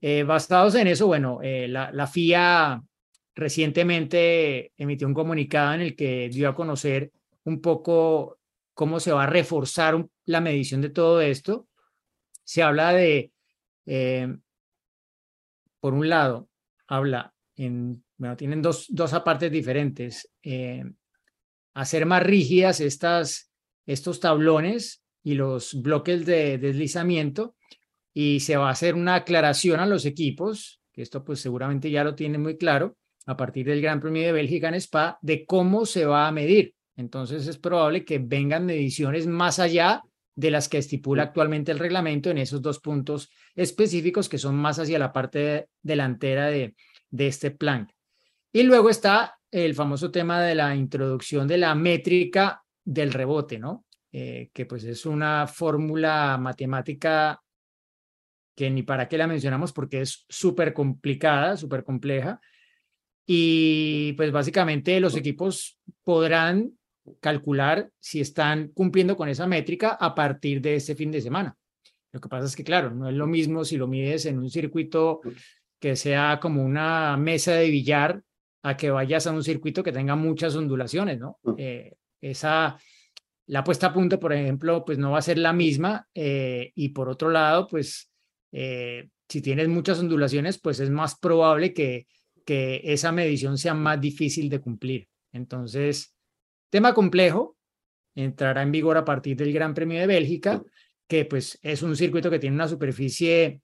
Eh, 0.00 0.22
basados 0.22 0.74
en 0.76 0.86
eso, 0.86 1.06
bueno, 1.06 1.40
la, 1.42 1.92
la 1.92 2.06
FIA 2.06 2.82
recientemente 3.40 4.72
emitió 4.76 5.08
un 5.08 5.14
comunicado 5.14 5.74
en 5.74 5.80
el 5.80 5.96
que 5.96 6.28
dio 6.28 6.48
a 6.48 6.54
conocer 6.54 7.10
un 7.44 7.60
poco 7.62 8.38
cómo 8.74 9.00
se 9.00 9.12
va 9.12 9.24
a 9.24 9.26
reforzar 9.26 10.06
la 10.26 10.40
medición 10.42 10.82
de 10.82 10.90
todo 10.90 11.22
esto. 11.22 11.66
Se 12.44 12.62
habla 12.62 12.92
de, 12.92 13.32
eh, 13.86 14.28
por 15.80 15.94
un 15.94 16.08
lado, 16.08 16.48
habla 16.86 17.32
en, 17.56 18.04
bueno, 18.18 18.36
tienen 18.36 18.60
dos, 18.60 18.86
dos 18.90 19.10
partes 19.24 19.50
diferentes, 19.50 20.30
eh, 20.42 20.84
hacer 21.72 22.04
más 22.04 22.22
rígidas 22.22 22.80
estas, 22.80 23.50
estos 23.86 24.20
tablones 24.20 25.02
y 25.22 25.34
los 25.34 25.80
bloques 25.80 26.26
de 26.26 26.58
deslizamiento 26.58 27.56
y 28.12 28.40
se 28.40 28.56
va 28.58 28.68
a 28.68 28.72
hacer 28.72 28.94
una 28.94 29.14
aclaración 29.14 29.80
a 29.80 29.86
los 29.86 30.04
equipos, 30.04 30.82
que 30.92 31.00
esto 31.00 31.24
pues 31.24 31.40
seguramente 31.40 31.90
ya 31.90 32.04
lo 32.04 32.14
tienen 32.14 32.42
muy 32.42 32.58
claro, 32.58 32.96
a 33.26 33.36
partir 33.36 33.66
del 33.66 33.80
Gran 33.80 34.00
Premio 34.00 34.22
de 34.22 34.32
Bélgica 34.32 34.68
en 34.68 34.74
Spa 34.74 35.18
de 35.22 35.44
cómo 35.44 35.86
se 35.86 36.04
va 36.04 36.26
a 36.26 36.32
medir. 36.32 36.74
Entonces 36.96 37.46
es 37.46 37.58
probable 37.58 38.04
que 38.04 38.18
vengan 38.18 38.66
mediciones 38.66 39.26
más 39.26 39.58
allá 39.58 40.02
de 40.34 40.50
las 40.50 40.68
que 40.68 40.78
estipula 40.78 41.24
actualmente 41.24 41.72
el 41.72 41.78
reglamento 41.78 42.30
en 42.30 42.38
esos 42.38 42.62
dos 42.62 42.80
puntos 42.80 43.30
específicos 43.54 44.28
que 44.28 44.38
son 44.38 44.56
más 44.56 44.78
hacia 44.78 44.98
la 44.98 45.12
parte 45.12 45.68
delantera 45.82 46.46
de, 46.46 46.74
de 47.10 47.26
este 47.26 47.50
plan. 47.50 47.92
Y 48.52 48.62
luego 48.62 48.90
está 48.90 49.38
el 49.50 49.74
famoso 49.74 50.10
tema 50.10 50.40
de 50.42 50.54
la 50.54 50.74
introducción 50.74 51.46
de 51.46 51.58
la 51.58 51.74
métrica 51.74 52.62
del 52.84 53.12
rebote, 53.12 53.58
¿no? 53.58 53.84
Eh, 54.12 54.50
que 54.52 54.66
pues 54.66 54.84
es 54.84 55.06
una 55.06 55.46
fórmula 55.46 56.36
matemática 56.38 57.40
que 58.56 58.68
ni 58.68 58.82
para 58.82 59.08
qué 59.08 59.16
la 59.16 59.28
mencionamos 59.28 59.72
porque 59.72 60.00
es 60.00 60.26
súper 60.28 60.72
complicada, 60.72 61.56
súper 61.56 61.84
compleja, 61.84 62.40
y 63.32 64.12
pues 64.14 64.32
básicamente 64.32 64.98
los 64.98 65.16
equipos 65.16 65.78
podrán 66.02 66.72
calcular 67.20 67.88
si 68.00 68.20
están 68.20 68.72
cumpliendo 68.74 69.16
con 69.16 69.28
esa 69.28 69.46
métrica 69.46 69.90
a 69.90 70.16
partir 70.16 70.60
de 70.60 70.74
este 70.74 70.96
fin 70.96 71.12
de 71.12 71.20
semana. 71.20 71.56
Lo 72.10 72.20
que 72.20 72.28
pasa 72.28 72.46
es 72.46 72.56
que, 72.56 72.64
claro, 72.64 72.90
no 72.90 73.08
es 73.08 73.14
lo 73.14 73.28
mismo 73.28 73.64
si 73.64 73.76
lo 73.76 73.86
mides 73.86 74.26
en 74.26 74.40
un 74.40 74.50
circuito 74.50 75.20
que 75.78 75.94
sea 75.94 76.40
como 76.42 76.64
una 76.64 77.16
mesa 77.16 77.52
de 77.52 77.70
billar 77.70 78.20
a 78.64 78.76
que 78.76 78.90
vayas 78.90 79.28
a 79.28 79.30
un 79.30 79.44
circuito 79.44 79.84
que 79.84 79.92
tenga 79.92 80.16
muchas 80.16 80.56
ondulaciones, 80.56 81.20
¿no? 81.20 81.38
Eh, 81.56 81.94
esa, 82.20 82.76
la 83.46 83.62
puesta 83.62 83.86
a 83.86 83.92
punto, 83.92 84.18
por 84.18 84.32
ejemplo, 84.32 84.84
pues 84.84 84.98
no 84.98 85.12
va 85.12 85.18
a 85.18 85.22
ser 85.22 85.38
la 85.38 85.52
misma 85.52 86.08
eh, 86.16 86.72
y 86.74 86.88
por 86.88 87.08
otro 87.08 87.30
lado, 87.30 87.68
pues 87.68 88.10
eh, 88.50 89.08
si 89.28 89.40
tienes 89.40 89.68
muchas 89.68 90.00
ondulaciones, 90.00 90.58
pues 90.58 90.80
es 90.80 90.90
más 90.90 91.16
probable 91.16 91.72
que 91.72 92.08
que 92.44 92.80
esa 92.84 93.12
medición 93.12 93.58
sea 93.58 93.74
más 93.74 94.00
difícil 94.00 94.48
de 94.48 94.60
cumplir. 94.60 95.08
Entonces, 95.32 96.14
tema 96.70 96.94
complejo, 96.94 97.56
entrará 98.14 98.62
en 98.62 98.72
vigor 98.72 98.96
a 98.96 99.04
partir 99.04 99.36
del 99.36 99.52
Gran 99.52 99.74
Premio 99.74 100.00
de 100.00 100.06
Bélgica, 100.06 100.62
que 101.06 101.24
pues 101.24 101.58
es 101.62 101.82
un 101.82 101.96
circuito 101.96 102.30
que 102.30 102.38
tiene 102.38 102.56
una 102.56 102.68
superficie 102.68 103.62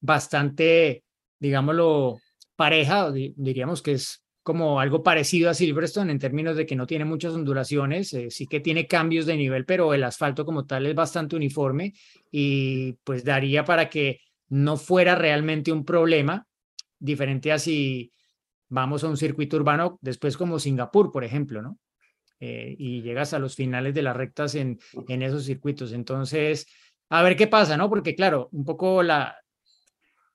bastante, 0.00 1.04
digámoslo, 1.38 2.18
pareja, 2.56 3.10
diríamos 3.12 3.82
que 3.82 3.92
es 3.92 4.24
como 4.42 4.80
algo 4.80 5.02
parecido 5.02 5.50
a 5.50 5.54
Silverstone 5.54 6.12
en 6.12 6.18
términos 6.18 6.56
de 6.56 6.66
que 6.66 6.76
no 6.76 6.86
tiene 6.86 7.04
muchas 7.04 7.34
ondulaciones, 7.34 8.12
eh, 8.14 8.30
sí 8.30 8.46
que 8.46 8.60
tiene 8.60 8.86
cambios 8.86 9.26
de 9.26 9.36
nivel, 9.36 9.66
pero 9.66 9.92
el 9.92 10.02
asfalto 10.02 10.44
como 10.44 10.66
tal 10.66 10.86
es 10.86 10.94
bastante 10.94 11.36
uniforme 11.36 11.92
y 12.30 12.94
pues 13.04 13.24
daría 13.24 13.64
para 13.64 13.90
que 13.90 14.20
no 14.48 14.76
fuera 14.76 15.14
realmente 15.14 15.70
un 15.70 15.84
problema 15.84 16.46
diferente 17.00 17.50
a 17.50 17.58
si 17.58 18.12
vamos 18.68 19.02
a 19.02 19.08
un 19.08 19.16
circuito 19.16 19.56
urbano 19.56 19.98
después 20.00 20.36
como 20.36 20.58
Singapur, 20.58 21.10
por 21.10 21.24
ejemplo, 21.24 21.60
¿no? 21.60 21.78
Eh, 22.38 22.74
y 22.78 23.02
llegas 23.02 23.34
a 23.34 23.38
los 23.38 23.54
finales 23.56 23.92
de 23.94 24.02
las 24.02 24.16
rectas 24.16 24.54
en, 24.54 24.78
en 25.08 25.22
esos 25.22 25.44
circuitos. 25.44 25.92
Entonces, 25.92 26.66
a 27.10 27.22
ver 27.22 27.36
qué 27.36 27.48
pasa, 27.48 27.76
¿no? 27.76 27.90
Porque 27.90 28.14
claro, 28.14 28.48
un 28.52 28.64
poco 28.64 29.02
la, 29.02 29.36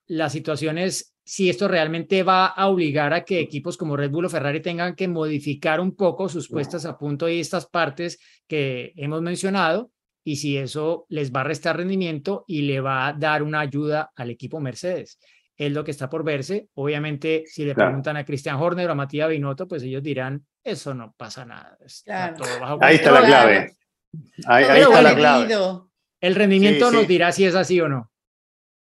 la 0.07 0.29
situación 0.29 0.77
es 0.77 1.15
si 1.24 1.50
esto 1.50 1.67
realmente 1.67 2.22
va 2.22 2.45
a 2.48 2.67
obligar 2.67 3.13
a 3.13 3.25
que 3.25 3.39
equipos 3.39 3.77
como 3.77 3.98
Red 3.98 4.12
Bull 4.12 4.25
o 4.25 4.29
Ferrari 4.29 4.62
tengan 4.62 4.95
que 4.95 5.07
modificar 5.07 5.79
un 5.79 5.95
poco 5.95 6.29
sus 6.29 6.48
puestas 6.48 6.86
a 6.86 6.98
punto 6.98 7.27
y 7.27 7.39
estas 7.39 7.65
partes 7.65 8.19
que 8.48 8.93
hemos 8.95 9.24
mencionado 9.24 9.91
y 10.24 10.36
si 10.36 10.57
eso 10.57 11.07
les 11.10 11.31
va 11.31 11.41
a 11.41 11.45
restar 11.45 11.77
rendimiento 11.77 12.45
y 12.48 12.63
le 12.63 12.79
va 12.81 13.07
a 13.07 13.13
dar 13.13 13.41
una 13.41 13.62
ayuda 13.62 14.12
al 14.15 14.29
equipo 14.29 14.60
Mercedes 14.60 15.17
es 15.58 15.72
lo 15.72 15.84
que 15.84 15.92
está 15.92 16.10
por 16.10 16.24
verse. 16.24 16.70
Obviamente, 16.74 17.44
si 17.48 17.66
le 17.66 17.76
preguntan 17.76 18.18
a 18.18 18.26
Cristian 18.26 18.58
Horner 18.58 18.90
o 18.90 18.92
a 18.92 18.96
Matías 18.96 19.30
Binotto, 19.30 19.68
pues 19.68 19.84
ellos 19.84 20.04
dirán, 20.04 20.46
eso 20.64 20.94
no 20.94 21.14
pasa 21.18 21.46
nada. 21.46 21.78
ahí 22.82 22.96
está 22.96 23.12
la 23.12 23.26
clave. 23.26 23.76
Ahí, 24.46 24.64
está 24.82 25.02
la 25.02 25.16
clave. 25.16 25.56
El 26.20 26.36
rendimiento 26.36 26.92
nos 26.92 27.08
dirá 27.08 27.32
si 27.32 27.46
es 27.46 27.56
así 27.56 27.80
o 27.80 27.88
no. 27.88 28.12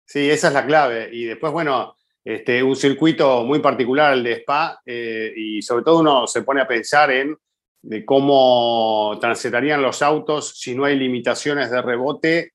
Sí, 0.06 0.30
esa 0.30 0.48
es 0.50 0.54
la 0.54 0.66
clave. 0.66 1.10
Y 1.12 1.26
después, 1.26 1.52
bueno, 1.54 1.96
este, 2.24 2.64
un 2.64 2.76
circuito 2.76 3.44
muy 3.44 3.60
particular, 3.60 4.14
el 4.14 4.24
de 4.24 4.34
Spa, 4.34 4.82
eh, 4.86 5.34
y 5.36 5.62
sobre 5.62 5.84
todo 5.84 6.00
uno 6.00 6.28
se 6.28 6.42
pone 6.44 6.62
a 6.62 6.68
pensar 6.68 7.12
en 7.12 7.38
de 7.84 8.06
cómo 8.06 9.18
transitarían 9.20 9.82
los 9.82 10.02
autos 10.02 10.58
si 10.58 10.74
no 10.74 10.86
hay 10.86 10.98
limitaciones 10.98 11.70
de 11.70 11.82
rebote, 11.82 12.54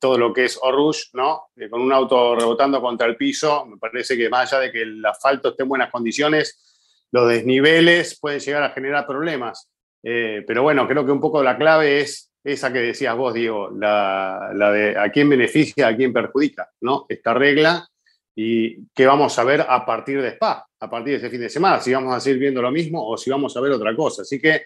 todo 0.00 0.16
lo 0.16 0.32
que 0.32 0.46
es 0.46 0.58
Orush, 0.62 1.10
¿no? 1.12 1.48
con 1.70 1.82
un 1.82 1.92
auto 1.92 2.34
rebotando 2.34 2.80
contra 2.80 3.06
el 3.06 3.16
piso, 3.16 3.66
me 3.66 3.76
parece 3.76 4.16
que 4.16 4.30
más 4.30 4.50
allá 4.50 4.62
de 4.62 4.72
que 4.72 4.82
el 4.82 5.04
asfalto 5.04 5.50
esté 5.50 5.64
en 5.64 5.68
buenas 5.68 5.90
condiciones, 5.90 7.06
los 7.10 7.28
desniveles 7.28 8.18
pueden 8.18 8.40
llegar 8.40 8.62
a 8.62 8.70
generar 8.70 9.06
problemas. 9.06 9.68
Eh, 10.02 10.42
pero 10.46 10.62
bueno, 10.62 10.88
creo 10.88 11.04
que 11.04 11.12
un 11.12 11.20
poco 11.20 11.42
la 11.42 11.58
clave 11.58 12.00
es 12.00 12.32
esa 12.42 12.72
que 12.72 12.80
decías 12.80 13.14
vos, 13.14 13.34
Diego, 13.34 13.70
la, 13.78 14.52
la 14.54 14.72
de 14.72 14.98
a 14.98 15.12
quién 15.12 15.28
beneficia, 15.28 15.86
a 15.88 15.96
quién 15.96 16.14
perjudica, 16.14 16.70
¿no? 16.80 17.04
Esta 17.10 17.34
regla 17.34 17.86
y 18.34 18.86
qué 18.94 19.06
vamos 19.06 19.38
a 19.38 19.44
ver 19.44 19.64
a 19.68 19.84
partir 19.84 20.22
de 20.22 20.28
Spa, 20.28 20.66
a 20.80 20.90
partir 20.90 21.12
de 21.12 21.18
ese 21.18 21.30
fin 21.30 21.40
de 21.40 21.48
semana, 21.48 21.80
si 21.80 21.92
vamos 21.92 22.14
a 22.14 22.20
seguir 22.20 22.40
viendo 22.40 22.62
lo 22.62 22.70
mismo 22.70 23.06
o 23.06 23.16
si 23.16 23.30
vamos 23.30 23.56
a 23.56 23.60
ver 23.60 23.72
otra 23.72 23.94
cosa. 23.94 24.22
Así 24.22 24.40
que 24.40 24.64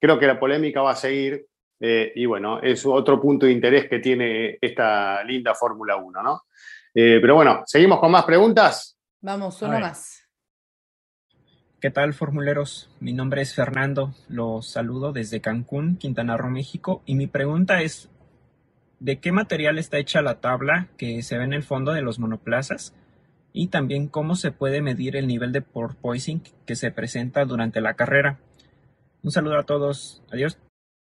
creo 0.00 0.18
que 0.18 0.26
la 0.26 0.38
polémica 0.38 0.82
va 0.82 0.92
a 0.92 0.96
seguir 0.96 1.46
eh, 1.80 2.12
y 2.14 2.26
bueno, 2.26 2.60
es 2.60 2.84
otro 2.86 3.20
punto 3.20 3.46
de 3.46 3.52
interés 3.52 3.88
que 3.88 3.98
tiene 3.98 4.58
esta 4.60 5.22
linda 5.24 5.54
Fórmula 5.54 5.96
1, 5.96 6.22
¿no? 6.22 6.42
Eh, 6.94 7.18
pero 7.20 7.34
bueno, 7.34 7.62
¿seguimos 7.66 7.98
con 7.98 8.10
más 8.10 8.24
preguntas? 8.24 8.96
Vamos, 9.20 9.60
uno 9.62 9.80
más. 9.80 10.22
¿Qué 11.80 11.90
tal, 11.90 12.14
formuleros? 12.14 12.88
Mi 13.00 13.12
nombre 13.12 13.42
es 13.42 13.54
Fernando, 13.54 14.14
los 14.28 14.66
saludo 14.66 15.12
desde 15.12 15.42
Cancún, 15.42 15.96
Quintana 15.96 16.36
Roo, 16.36 16.48
México, 16.48 17.02
y 17.04 17.14
mi 17.14 17.26
pregunta 17.26 17.82
es, 17.82 18.08
¿de 19.00 19.18
qué 19.18 19.32
material 19.32 19.78
está 19.78 19.98
hecha 19.98 20.22
la 20.22 20.40
tabla 20.40 20.88
que 20.96 21.22
se 21.22 21.36
ve 21.36 21.44
en 21.44 21.52
el 21.52 21.62
fondo 21.62 21.92
de 21.92 22.00
los 22.00 22.18
monoplazas? 22.18 22.94
Y 23.56 23.68
también 23.68 24.08
cómo 24.08 24.34
se 24.34 24.50
puede 24.50 24.82
medir 24.82 25.14
el 25.14 25.28
nivel 25.28 25.52
de 25.52 25.62
porpoising 25.62 26.42
que 26.66 26.74
se 26.74 26.90
presenta 26.90 27.44
durante 27.44 27.80
la 27.80 27.94
carrera. 27.94 28.40
Un 29.22 29.30
saludo 29.30 29.58
a 29.58 29.62
todos, 29.62 30.22
adiós. 30.30 30.58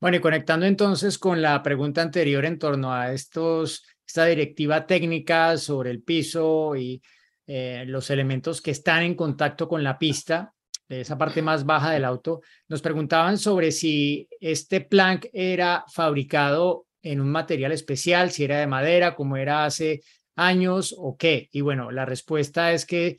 Bueno, 0.02 0.18
y 0.18 0.22
conectando 0.22 0.66
entonces 0.66 1.20
con 1.20 1.44
la 1.44 1.62
pregunta 1.62 2.02
anterior 2.02 2.44
en 2.46 2.58
torno 2.58 2.92
a 2.92 3.14
estos, 3.14 3.86
esta 4.06 4.26
directiva 4.26 4.88
técnica 4.88 5.56
sobre 5.58 5.92
el 5.92 6.02
piso 6.02 6.76
y 6.76 7.04
eh, 7.46 7.84
los 7.86 8.10
elementos 8.10 8.60
que 8.60 8.72
están 8.72 9.04
en 9.04 9.14
contacto 9.14 9.68
con 9.68 9.84
la 9.84 10.00
pista, 10.00 10.54
esa 10.90 11.18
parte 11.18 11.44
más 11.44 11.66
baja 11.66 11.92
del 11.92 12.06
auto, 12.06 12.42
nos 12.68 12.82
preguntaban 12.82 13.38
sobre 13.38 13.72
si 13.72 14.28
este 14.40 14.82
plank 14.82 15.28
era 15.32 15.86
fabricado 15.88 16.88
en 17.04 17.22
un 17.22 17.30
material 17.30 17.72
especial, 17.72 18.32
si 18.32 18.44
era 18.44 18.60
de 18.60 18.68
madera, 18.68 19.16
como 19.16 19.38
era 19.38 19.66
hace 19.66 20.02
años 20.36 20.96
o 20.98 21.18
qué. 21.18 21.50
Y 21.52 21.62
bueno, 21.62 21.92
la 21.92 22.06
respuesta 22.06 22.74
es 22.74 22.86
que 22.86 23.18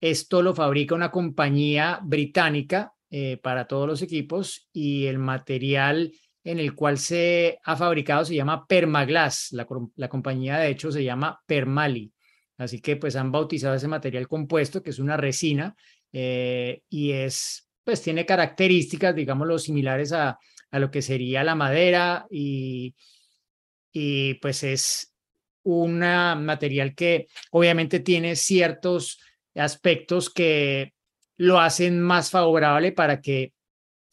esto 0.00 0.42
lo 0.42 0.54
fabrica 0.54 0.94
una 0.94 1.10
compañía 1.10 2.00
británica 2.02 2.92
eh, 3.10 3.38
para 3.42 3.66
todos 3.66 3.88
los 3.88 4.02
equipos 4.02 4.68
y 4.72 5.06
el 5.06 5.18
material 5.18 6.12
en 6.42 6.58
el 6.58 6.74
cual 6.74 6.98
se 6.98 7.58
ha 7.64 7.74
fabricado 7.74 8.24
se 8.24 8.34
llama 8.34 8.66
Permaglass. 8.66 9.48
La, 9.52 9.66
la 9.96 10.08
compañía 10.08 10.58
de 10.58 10.68
hecho 10.68 10.92
se 10.92 11.02
llama 11.02 11.40
Permali. 11.46 12.12
Así 12.58 12.80
que 12.80 12.96
pues 12.96 13.16
han 13.16 13.32
bautizado 13.32 13.74
ese 13.74 13.88
material 13.88 14.28
compuesto, 14.28 14.82
que 14.82 14.90
es 14.90 14.98
una 14.98 15.16
resina, 15.16 15.74
eh, 16.12 16.82
y 16.88 17.10
es, 17.12 17.68
pues 17.82 18.02
tiene 18.02 18.24
características, 18.26 19.14
digámoslo, 19.14 19.58
similares 19.58 20.12
a, 20.12 20.38
a 20.70 20.78
lo 20.78 20.90
que 20.90 21.02
sería 21.02 21.42
la 21.42 21.54
madera 21.54 22.26
y, 22.30 22.94
y 23.92 24.34
pues 24.34 24.62
es 24.62 25.13
un 25.64 25.98
material 25.98 26.94
que 26.94 27.26
obviamente 27.50 28.00
tiene 28.00 28.36
ciertos 28.36 29.20
aspectos 29.54 30.30
que 30.30 30.94
lo 31.36 31.58
hacen 31.58 32.00
más 32.00 32.30
favorable 32.30 32.92
para 32.92 33.20
que 33.20 33.52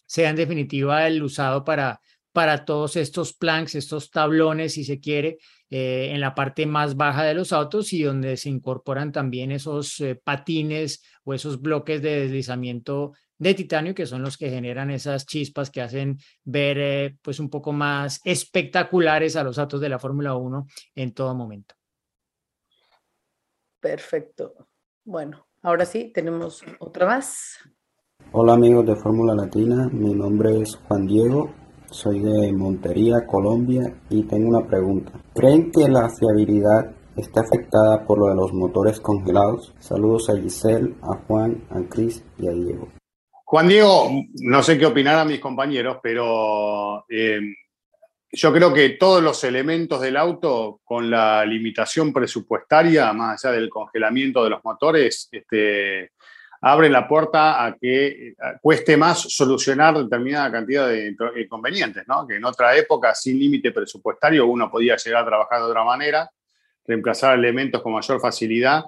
sea 0.06 0.30
en 0.30 0.36
definitiva 0.36 1.08
el 1.08 1.24
usado 1.24 1.64
para, 1.64 2.02
para 2.32 2.66
todos 2.66 2.96
estos 2.96 3.34
planks, 3.34 3.76
estos 3.76 4.12
tablones, 4.12 4.74
si 4.74 4.84
se 4.84 5.00
quiere, 5.00 5.38
eh, 5.70 6.10
en 6.12 6.20
la 6.20 6.36
parte 6.36 6.66
más 6.66 6.96
baja 6.96 7.24
de 7.24 7.34
los 7.34 7.54
autos 7.54 7.94
y 7.94 8.04
donde 8.04 8.36
se 8.38 8.50
incorporan 8.50 9.12
también 9.12 9.52
esos 9.52 10.00
eh, 10.02 10.16
patines 10.16 11.02
o 11.24 11.34
esos 11.34 11.62
bloques 11.62 12.02
de 12.02 12.22
deslizamiento 12.22 13.14
de 13.38 13.54
titanio 13.54 13.96
que 13.96 14.06
son 14.06 14.22
los 14.22 14.38
que 14.38 14.50
generan 14.50 14.92
esas 14.92 15.26
chispas 15.26 15.70
que 15.70 15.82
hacen 15.82 16.18
ver 16.44 16.78
eh, 16.78 17.18
pues 17.22 17.40
un 17.40 17.50
poco 17.50 17.72
más 17.72 18.22
espectaculares 18.24 19.36
a 19.36 19.44
los 19.44 19.58
autos 19.58 19.82
de 19.82 19.90
la 19.90 20.00
Fórmula 20.00 20.36
1 20.36 20.66
en 20.96 21.14
todo 21.14 21.34
momento. 21.34 21.76
Perfecto. 23.80 24.54
Bueno, 25.04 25.48
ahora 25.64 25.86
sí, 25.86 26.12
tenemos 26.14 26.64
otra 26.80 27.08
más. 27.08 27.58
Hola 28.32 28.54
amigos 28.54 28.86
de 28.86 28.96
Fórmula 28.96 29.34
Latina, 29.34 29.90
mi 29.92 30.14
nombre 30.14 30.62
es 30.62 30.76
Juan 30.88 31.08
Diego 31.08 31.52
soy 31.92 32.20
de 32.20 32.54
Montería, 32.54 33.26
Colombia 33.28 33.94
y 34.10 34.24
tengo 34.24 34.48
una 34.48 34.66
pregunta. 34.66 35.12
¿Creen 35.36 35.72
que 35.72 35.88
la 35.90 36.10
fiabilidad 36.10 36.96
está 37.18 37.42
afectada 37.42 38.06
por 38.06 38.20
lo 38.20 38.28
de 38.28 38.36
los 38.36 38.54
motores 38.54 39.00
congelados? 39.00 39.74
Saludos 39.80 40.30
a 40.30 40.38
Giselle, 40.38 40.96
a 41.02 41.16
Juan, 41.28 41.64
a 41.70 41.82
Cris 41.90 42.24
y 42.38 42.48
a 42.48 42.52
Diego. 42.52 42.90
Juan 43.46 43.68
Diego, 43.68 44.10
no 44.42 44.64
sé 44.64 44.78
qué 44.78 44.86
a 44.86 45.26
mis 45.26 45.40
compañeros, 45.40 45.98
pero 46.02 47.06
eh, 47.10 47.42
yo 48.32 48.54
creo 48.54 48.74
que 48.74 48.92
todos 48.92 49.22
los 49.22 49.44
elementos 49.44 50.00
del 50.00 50.16
auto, 50.16 50.80
con 50.86 51.10
la 51.10 51.46
limitación 51.46 52.14
presupuestaria, 52.14 53.12
más 53.12 53.44
allá 53.44 53.56
del 53.56 53.70
congelamiento 53.70 54.44
de 54.44 54.52
los 54.52 54.64
motores, 54.64 55.28
este, 55.32 56.12
abre 56.62 56.90
la 56.90 57.08
puerta 57.08 57.66
a 57.66 57.76
que 57.76 58.36
cueste 58.62 58.96
más 58.96 59.20
solucionar 59.20 59.98
determinada 59.98 60.52
cantidad 60.52 60.88
de 60.88 61.16
inconvenientes, 61.38 62.08
¿no? 62.08 62.26
Que 62.26 62.36
en 62.36 62.46
otra 62.46 62.76
época, 62.78 63.14
sin 63.16 63.38
límite 63.38 63.72
presupuestario, 63.72 64.46
uno 64.46 64.72
podía 64.72 64.96
llegar 64.96 65.24
a 65.24 65.28
trabajar 65.28 65.60
de 65.60 65.66
otra 65.66 65.84
manera, 65.84 66.30
reemplazar 66.86 67.38
elementos 67.38 67.82
con 67.82 67.94
mayor 67.94 68.20
facilidad 68.20 68.84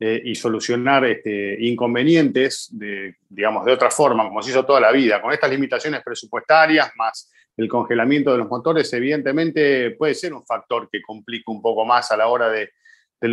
eh, 0.00 0.20
y 0.24 0.34
solucionar 0.34 1.04
este, 1.04 1.56
inconvenientes, 1.60 2.68
de, 2.72 3.16
digamos, 3.28 3.64
de 3.64 3.72
otra 3.72 3.90
forma, 3.90 4.24
como 4.24 4.42
se 4.42 4.50
hizo 4.50 4.64
toda 4.64 4.80
la 4.80 4.92
vida. 4.92 5.20
Con 5.22 5.32
estas 5.32 5.50
limitaciones 5.50 6.02
presupuestarias, 6.02 6.90
más 6.96 7.30
el 7.56 7.68
congelamiento 7.68 8.32
de 8.32 8.38
los 8.38 8.48
motores, 8.48 8.92
evidentemente 8.92 9.92
puede 9.92 10.14
ser 10.14 10.34
un 10.34 10.44
factor 10.44 10.88
que 10.90 11.00
complica 11.00 11.52
un 11.52 11.62
poco 11.62 11.84
más 11.84 12.10
a 12.10 12.16
la 12.16 12.26
hora 12.26 12.48
de 12.48 12.70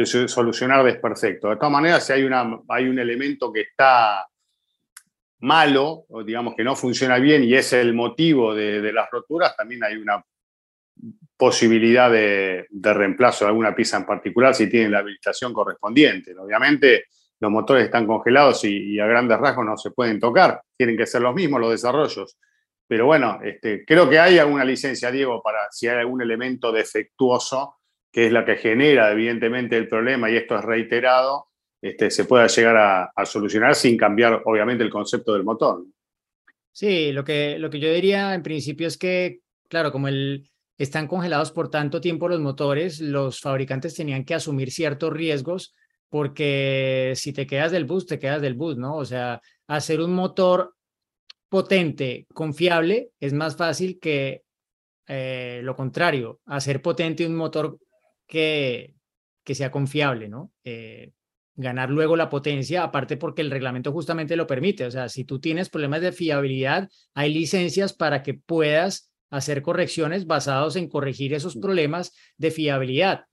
solucionar 0.06 0.84
desperfecto. 0.86 1.50
De 1.50 1.56
todas 1.56 1.72
maneras, 1.72 2.06
si 2.06 2.14
hay, 2.14 2.24
una, 2.24 2.60
hay 2.70 2.88
un 2.88 3.00
elemento 3.00 3.52
que 3.52 3.62
está 3.62 4.26
malo, 5.40 6.06
digamos 6.26 6.56
que 6.56 6.64
no 6.64 6.76
funciona 6.76 7.18
bien 7.18 7.44
y 7.44 7.56
es 7.56 7.74
el 7.74 7.94
motivo 7.94 8.54
de, 8.54 8.94
las 8.94 9.10
roturas, 9.10 9.56
también 9.58 9.84
hay 9.84 9.98
una 9.98 10.24
posibilidad 11.42 12.12
de, 12.12 12.68
reemplazo 12.70 13.46
de 13.46 13.50
alguna 13.50 13.74
pieza 13.74 13.98
en 13.98 14.06
particular 14.06 14.54
si 14.54 14.70
tiene 14.70 14.90
la 14.90 15.00
habilitación 15.00 15.52
correspondiente. 15.52 16.38
Obviamente 16.38 17.06
los 17.40 17.50
motores 17.50 17.86
están 17.86 18.06
congelados 18.06 18.64
y, 18.64 19.00
a 19.00 19.08
grandes 19.08 19.40
rasgos 19.40 19.66
no 19.66 19.76
se 19.76 19.90
pueden 19.90 20.20
tocar, 20.20 20.62
tienen 20.78 20.96
que 20.96 21.08
ser 21.08 21.24
los 21.24 21.34
mismos 21.34 21.60
los 21.60 21.72
desarrollos. 21.72 22.38
Pero 22.88 23.08
bueno, 23.08 23.40
este, 23.44 23.84
creo 23.86 24.08
que 24.08 24.20
hay 24.20 24.38
alguna 24.38 24.64
licencia, 24.64 25.10
Diego, 25.10 25.42
para 25.42 25.58
si 25.72 25.88
hay 25.88 25.98
algún 25.98 26.22
elemento 26.22 26.72
defectuoso 26.72 27.78
que 28.12 28.28
es 28.28 28.32
la 28.32 28.46
que 28.46 28.58
genera 28.58 29.12
evidentemente 29.12 29.76
el 29.78 29.88
problema, 29.88 30.30
y 30.30 30.36
esto 30.36 30.60
es 30.60 30.64
reiterado, 30.64 31.48
este, 31.82 32.12
se 32.12 32.26
pueda 32.26 32.46
llegar 32.46 33.12
a, 33.16 33.26
solucionar 33.26 33.74
sin 33.74 33.98
cambiar 33.98 34.44
obviamente 34.46 34.84
el 34.84 34.92
concepto 34.92 35.34
del 35.34 35.44
motor. 35.44 35.86
Sí, 36.72 37.12
lo 37.12 37.24
que, 37.24 37.58
lo 37.58 37.72
que 37.72 37.80
yo 37.80 37.92
diría 37.92 38.36
en 38.36 38.44
principio 38.44 38.86
es 38.86 38.98
que, 38.98 39.40
claro, 39.70 39.92
como 39.92 40.08
el, 40.08 40.51
están 40.82 41.08
congelados 41.08 41.52
por 41.52 41.70
tanto 41.70 42.02
tiempo 42.02 42.28
los 42.28 42.40
motores, 42.40 43.00
los 43.00 43.40
fabricantes 43.40 43.94
tenían 43.94 44.26
que 44.26 44.34
asumir 44.34 44.72
ciertos 44.72 45.14
riesgos 45.14 45.76
porque 46.10 47.14
si 47.16 47.32
te 47.32 47.48
quedas 47.48 47.72
del 47.72 47.86
bus, 47.86 48.06
te 48.06 48.20
quedas 48.20 48.42
del 48.42 48.56
bus, 48.56 48.78
¿no? 48.78 48.98
O 48.98 49.06
sea, 49.06 49.42
hacer 49.68 50.02
un 50.02 50.14
motor 50.14 50.76
potente, 51.48 52.28
confiable, 52.34 53.12
es 53.20 53.32
más 53.32 53.56
fácil 53.56 54.00
que 54.00 54.44
eh, 55.08 55.62
lo 55.64 55.76
contrario, 55.76 56.40
hacer 56.46 56.82
potente 56.82 57.26
un 57.26 57.36
motor 57.36 57.78
que, 58.28 58.96
que 59.44 59.56
sea 59.56 59.72
confiable, 59.72 60.28
¿no? 60.28 60.52
Eh, 60.64 61.12
ganar 61.56 61.90
luego 61.90 62.16
la 62.16 62.30
potencia, 62.30 62.84
aparte 62.84 63.18
porque 63.18 63.42
el 63.42 63.52
reglamento 63.52 63.92
justamente 63.92 64.36
lo 64.36 64.48
permite. 64.48 64.86
O 64.86 64.92
sea, 64.92 65.10
si 65.10 65.26
tú 65.26 65.40
tienes 65.40 65.70
problemas 65.70 66.02
de 66.02 66.12
fiabilidad, 66.12 66.90
hay 67.14 67.34
licencias 67.34 67.94
para 67.94 68.24
que 68.24 68.34
puedas 68.34 69.11
hacer 69.32 69.62
correcciones 69.64 70.28
basados 70.28 70.76
en 70.76 70.88
corregir 70.88 71.34
esos 71.34 71.56
problemas 71.56 72.14
de 72.38 72.52
fiabilidad, 72.52 73.26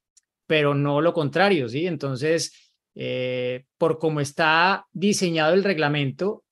pero 0.46 0.74
no 0.74 1.02
lo 1.02 1.12
contrario, 1.12 1.68
¿sí? 1.68 1.86
Entonces, 1.86 2.72
eh, 2.94 3.66
por 3.76 3.98
cómo 3.98 4.20
está 4.20 4.86
diseñado 4.92 5.52
el 5.54 5.64
reglamento 5.64 6.44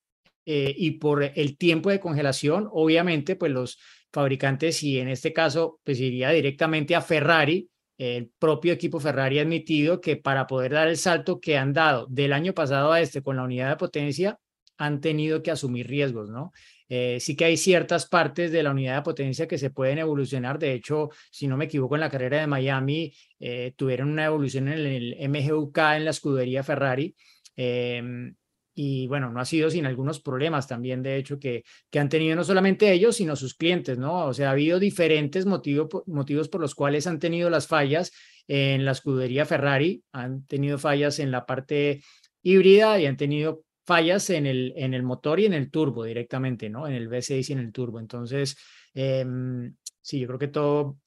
eh, 0.44 0.74
y 0.76 0.92
por 0.92 1.22
el 1.22 1.56
tiempo 1.56 1.90
de 1.90 2.00
congelación, 2.00 2.68
obviamente, 2.70 3.36
pues 3.36 3.52
los 3.52 3.78
fabricantes, 4.12 4.82
y 4.82 4.98
en 4.98 5.08
este 5.08 5.32
caso, 5.32 5.80
pues 5.84 6.00
iría 6.00 6.30
directamente 6.30 6.94
a 6.94 7.00
Ferrari, 7.00 7.70
el 7.98 8.30
propio 8.38 8.72
equipo 8.72 9.00
Ferrari 9.00 9.38
ha 9.38 9.42
admitido 9.42 10.00
que 10.00 10.16
para 10.16 10.46
poder 10.46 10.72
dar 10.72 10.88
el 10.88 10.98
salto 10.98 11.40
que 11.40 11.56
han 11.56 11.72
dado 11.72 12.06
del 12.10 12.32
año 12.32 12.52
pasado 12.52 12.92
a 12.92 13.00
este 13.00 13.22
con 13.22 13.36
la 13.36 13.44
unidad 13.44 13.70
de 13.70 13.76
potencia, 13.76 14.38
han 14.76 15.00
tenido 15.00 15.42
que 15.42 15.50
asumir 15.50 15.86
riesgos, 15.86 16.28
¿no? 16.30 16.52
Eh, 16.88 17.18
sí 17.20 17.36
que 17.36 17.44
hay 17.46 17.56
ciertas 17.56 18.06
partes 18.06 18.52
de 18.52 18.62
la 18.62 18.70
unidad 18.70 18.96
de 18.96 19.02
potencia 19.02 19.48
que 19.48 19.58
se 19.58 19.70
pueden 19.70 19.98
evolucionar. 19.98 20.58
De 20.58 20.72
hecho, 20.72 21.10
si 21.30 21.46
no 21.48 21.56
me 21.56 21.64
equivoco, 21.66 21.96
en 21.96 22.00
la 22.00 22.10
carrera 22.10 22.40
de 22.40 22.46
Miami 22.46 23.12
eh, 23.40 23.72
tuvieron 23.76 24.10
una 24.10 24.26
evolución 24.26 24.68
en 24.68 24.78
el 24.86 25.16
MGUK 25.28 25.78
en 25.96 26.04
la 26.04 26.10
escudería 26.10 26.62
Ferrari. 26.62 27.14
Em, 27.56 28.34
y 28.78 29.06
bueno, 29.06 29.30
no 29.30 29.40
ha 29.40 29.44
sido 29.46 29.70
sin 29.70 29.86
algunos 29.86 30.20
problemas 30.20 30.68
también, 30.68 31.02
de 31.02 31.16
hecho, 31.16 31.38
que, 31.38 31.64
que 31.90 31.98
han 31.98 32.10
tenido 32.10 32.36
no 32.36 32.44
solamente 32.44 32.92
ellos, 32.92 33.16
sino 33.16 33.34
sus 33.34 33.54
clientes, 33.54 33.96
¿no? 33.96 34.26
O 34.26 34.34
sea, 34.34 34.48
ha 34.48 34.52
habido 34.52 34.78
diferentes 34.78 35.46
motivos 35.46 35.88
motivos 36.06 36.48
por 36.50 36.60
los 36.60 36.74
cuales 36.74 37.06
han 37.06 37.18
tenido 37.18 37.48
las 37.48 37.66
fallas 37.66 38.12
en 38.48 38.84
la 38.84 38.92
escudería 38.92 39.46
Ferrari, 39.46 40.04
han 40.12 40.46
tenido 40.46 40.78
fallas 40.78 41.18
en 41.18 41.30
la 41.30 41.46
parte 41.46 42.02
híbrida 42.42 43.00
y 43.00 43.06
han 43.06 43.16
tenido 43.16 43.64
fallas 43.86 44.28
en 44.30 44.46
el, 44.46 44.72
en 44.76 44.92
el 44.94 45.02
motor 45.02 45.40
y 45.40 45.46
en 45.46 45.54
el 45.54 45.70
turbo 45.70 46.04
directamente, 46.04 46.68
¿no? 46.68 46.86
En 46.86 46.94
el 46.94 47.08
V6 47.08 47.48
y 47.48 47.52
en 47.52 47.60
el 47.60 47.72
turbo. 47.72 48.00
Entonces, 48.00 48.56
em, 48.94 49.74
sí, 50.02 50.18
yo 50.18 50.26
creo 50.26 50.38
que 50.38 50.48
todo 50.48 50.98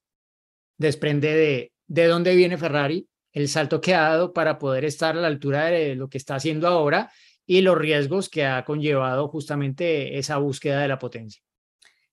desprende 0.78 1.36
de, 1.36 1.74
de 1.88 2.08
dónde 2.08 2.36
viene 2.36 2.58
Ferrari, 2.58 3.08
el 3.34 3.50
salto 3.50 3.82
que 3.82 3.94
ha 3.94 4.02
dado 4.02 4.34
para 4.34 4.58
poder 4.58 4.86
estar 4.86 5.18
a 5.18 5.22
la 5.22 5.28
altura 5.28 5.66
de 5.66 5.96
lo 5.96 6.10
que 6.10 6.18
está 6.18 6.36
haciendo 6.36 6.68
ahora 6.68 7.12
y 7.46 7.62
los 7.62 7.78
riesgos 7.78 8.30
que 8.30 8.46
ha 8.46 8.64
conllevado 8.64 9.28
justamente 9.28 10.18
esa 10.18 10.38
búsqueda 10.38 10.82
de 10.82 10.88
la 10.88 11.00
potencia. 11.00 11.42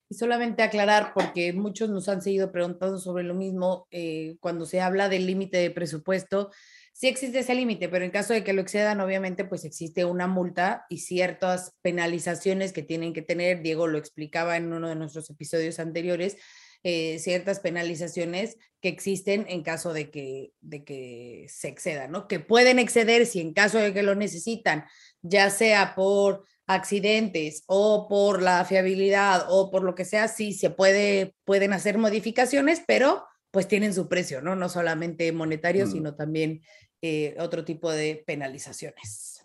Y 0.09 0.14
solamente 0.14 0.62
aclarar, 0.62 1.12
porque 1.14 1.52
muchos 1.52 1.90
nos 1.90 2.09
han 2.09 2.22
seguido 2.22 2.52
preguntando 2.52 2.98
sobre 2.98 3.24
lo 3.24 3.35
mismo, 3.35 3.87
eh, 3.90 4.37
cuando 4.40 4.64
se 4.64 4.81
habla 4.81 5.09
del 5.09 5.26
límite 5.26 5.59
de 5.59 5.70
presupuesto, 5.70 6.50
sí 6.97 7.09
existe 7.09 7.41
ese 7.41 7.55
límite, 7.55 7.91
pero 7.91 8.07
en 8.07 8.11
caso 8.11 8.33
de 8.33 8.43
que 8.43 8.55
lo 8.55 8.63
excedan, 8.63 9.03
obviamente, 9.03 9.45
pues 9.45 9.67
existe 9.67 10.07
una 10.07 10.27
multa 10.27 10.87
y 10.89 10.99
ciertas 10.99 11.75
penalizaciones 11.83 12.73
que 12.73 12.83
tienen 12.83 13.13
que 13.13 13.21
tener. 13.21 13.61
Diego 13.61 13.87
lo 13.87 13.99
explicaba 13.99 14.57
en 14.57 14.73
uno 14.73 14.89
de 14.89 14.97
nuestros 14.97 15.29
episodios 15.29 15.79
anteriores, 15.79 16.39
eh, 16.85 17.19
ciertas 17.19 17.61
penalizaciones 17.61 18.57
que 18.81 18.89
existen 18.89 19.45
en 19.51 19.63
caso 19.63 19.93
de 19.93 20.11
que, 20.11 20.53
de 20.63 20.85
que 20.85 21.45
se 21.51 21.69
excedan, 21.69 22.13
¿no? 22.13 22.29
Que 22.29 22.41
pueden 22.41 22.79
exceder 22.79 23.27
si 23.27 23.41
en 23.41 23.53
caso 23.53 23.77
de 23.77 23.93
que 23.93 24.03
lo 24.03 24.15
necesitan, 24.15 24.87
ya 25.21 25.51
sea 25.51 25.95
por 25.95 26.45
accidentes 26.67 27.63
o 27.67 28.09
por 28.09 28.41
la 28.41 28.65
fiabilidad 28.65 29.45
o 29.51 29.71
por 29.71 29.83
lo 29.83 29.95
que 29.95 30.07
sea, 30.07 30.29
sí 30.29 30.55
se 30.55 30.71
puede, 30.71 31.35
pueden 31.45 31.75
hacer 31.75 31.99
modificaciones, 31.99 32.83
pero 32.87 33.27
pues 33.51 33.69
tienen 33.69 33.95
su 33.95 34.07
precio, 34.07 34.43
¿no? 34.43 34.55
No 34.55 34.69
solamente 34.69 35.33
monetario, 35.33 35.87
Mm. 35.87 35.91
sino 35.91 36.15
también 36.15 36.61
eh, 37.03 37.37
otro 37.39 37.65
tipo 37.65 37.91
de 37.91 38.23
penalizaciones. 38.27 39.45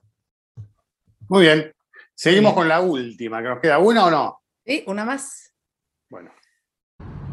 Muy 1.28 1.44
bien. 1.44 1.72
Seguimos 2.14 2.54
con 2.54 2.68
la 2.68 2.82
última, 2.82 3.42
que 3.42 3.50
nos 3.50 3.60
queda 3.60 3.80
una 3.80 4.06
o 4.06 4.12
no. 4.12 4.42
Y 4.66 4.84
una 4.88 5.06
más. 5.06 5.54
Bueno. 6.10 6.32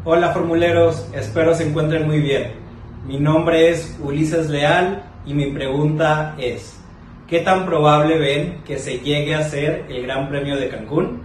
Hola 0.05 0.31
formuleros, 0.31 1.05
espero 1.13 1.53
se 1.53 1.67
encuentren 1.67 2.07
muy 2.07 2.21
bien. 2.21 2.53
Mi 3.05 3.19
nombre 3.19 3.69
es 3.69 3.97
Ulises 4.01 4.49
Leal 4.49 5.03
y 5.25 5.33
mi 5.33 5.51
pregunta 5.51 6.35
es, 6.39 6.79
¿qué 7.27 7.41
tan 7.41 7.65
probable 7.65 8.17
ven 8.17 8.63
que 8.63 8.79
se 8.79 8.99
llegue 8.99 9.35
a 9.35 9.39
hacer 9.39 9.85
el 9.89 10.03
Gran 10.03 10.29
Premio 10.29 10.55
de 10.55 10.69
Cancún? 10.69 11.23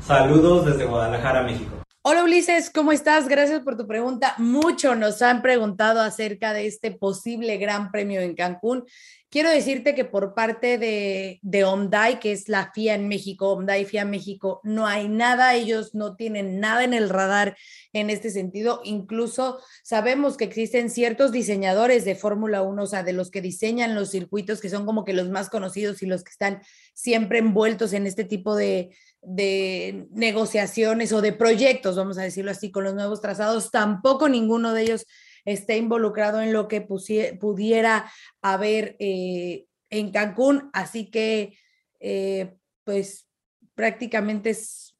Saludos 0.00 0.66
desde 0.66 0.84
Guadalajara, 0.84 1.42
México. 1.42 1.85
Hola 2.08 2.22
Ulises, 2.22 2.70
¿cómo 2.70 2.92
estás? 2.92 3.26
Gracias 3.26 3.62
por 3.62 3.76
tu 3.76 3.88
pregunta. 3.88 4.36
Mucho 4.38 4.94
nos 4.94 5.22
han 5.22 5.42
preguntado 5.42 6.00
acerca 6.00 6.52
de 6.52 6.68
este 6.68 6.92
posible 6.92 7.56
gran 7.56 7.90
premio 7.90 8.20
en 8.20 8.36
Cancún. 8.36 8.84
Quiero 9.28 9.50
decirte 9.50 9.96
que 9.96 10.04
por 10.04 10.32
parte 10.32 10.78
de, 10.78 11.40
de 11.42 11.64
OMDAI, 11.64 12.20
que 12.20 12.30
es 12.30 12.48
la 12.48 12.70
FIA 12.72 12.94
en 12.94 13.08
México, 13.08 13.50
OMDAI 13.50 13.86
FIA 13.86 14.04
México, 14.04 14.60
no 14.62 14.86
hay 14.86 15.08
nada, 15.08 15.56
ellos 15.56 15.96
no 15.96 16.14
tienen 16.14 16.60
nada 16.60 16.84
en 16.84 16.94
el 16.94 17.08
radar 17.08 17.56
en 17.92 18.08
este 18.08 18.30
sentido. 18.30 18.82
Incluso 18.84 19.58
sabemos 19.82 20.36
que 20.36 20.44
existen 20.44 20.90
ciertos 20.90 21.32
diseñadores 21.32 22.04
de 22.04 22.14
Fórmula 22.14 22.62
1, 22.62 22.84
o 22.84 22.86
sea, 22.86 23.02
de 23.02 23.14
los 23.14 23.32
que 23.32 23.40
diseñan 23.40 23.96
los 23.96 24.12
circuitos, 24.12 24.60
que 24.60 24.68
son 24.68 24.86
como 24.86 25.04
que 25.04 25.12
los 25.12 25.28
más 25.28 25.50
conocidos 25.50 26.00
y 26.04 26.06
los 26.06 26.22
que 26.22 26.30
están 26.30 26.62
siempre 26.94 27.40
envueltos 27.40 27.92
en 27.94 28.06
este 28.06 28.22
tipo 28.22 28.54
de, 28.54 28.90
de 29.22 30.06
negociaciones 30.12 31.12
o 31.12 31.20
de 31.20 31.32
proyectos, 31.32 31.96
vamos 31.96 32.18
a 32.18 32.22
decirlo 32.22 32.50
así, 32.50 32.70
con 32.70 32.84
los 32.84 32.94
nuevos 32.94 33.20
trazados. 33.20 33.70
Tampoco 33.70 34.28
ninguno 34.28 34.72
de 34.72 34.82
ellos 34.82 35.06
está 35.44 35.74
involucrado 35.74 36.40
en 36.40 36.52
lo 36.52 36.68
que 36.68 36.80
pudiera 36.80 38.10
haber 38.42 38.96
eh, 38.98 39.66
en 39.90 40.10
Cancún, 40.12 40.70
así 40.72 41.10
que 41.10 41.56
eh, 42.00 42.54
pues 42.84 43.28
prácticamente 43.74 44.50
es 44.50 44.96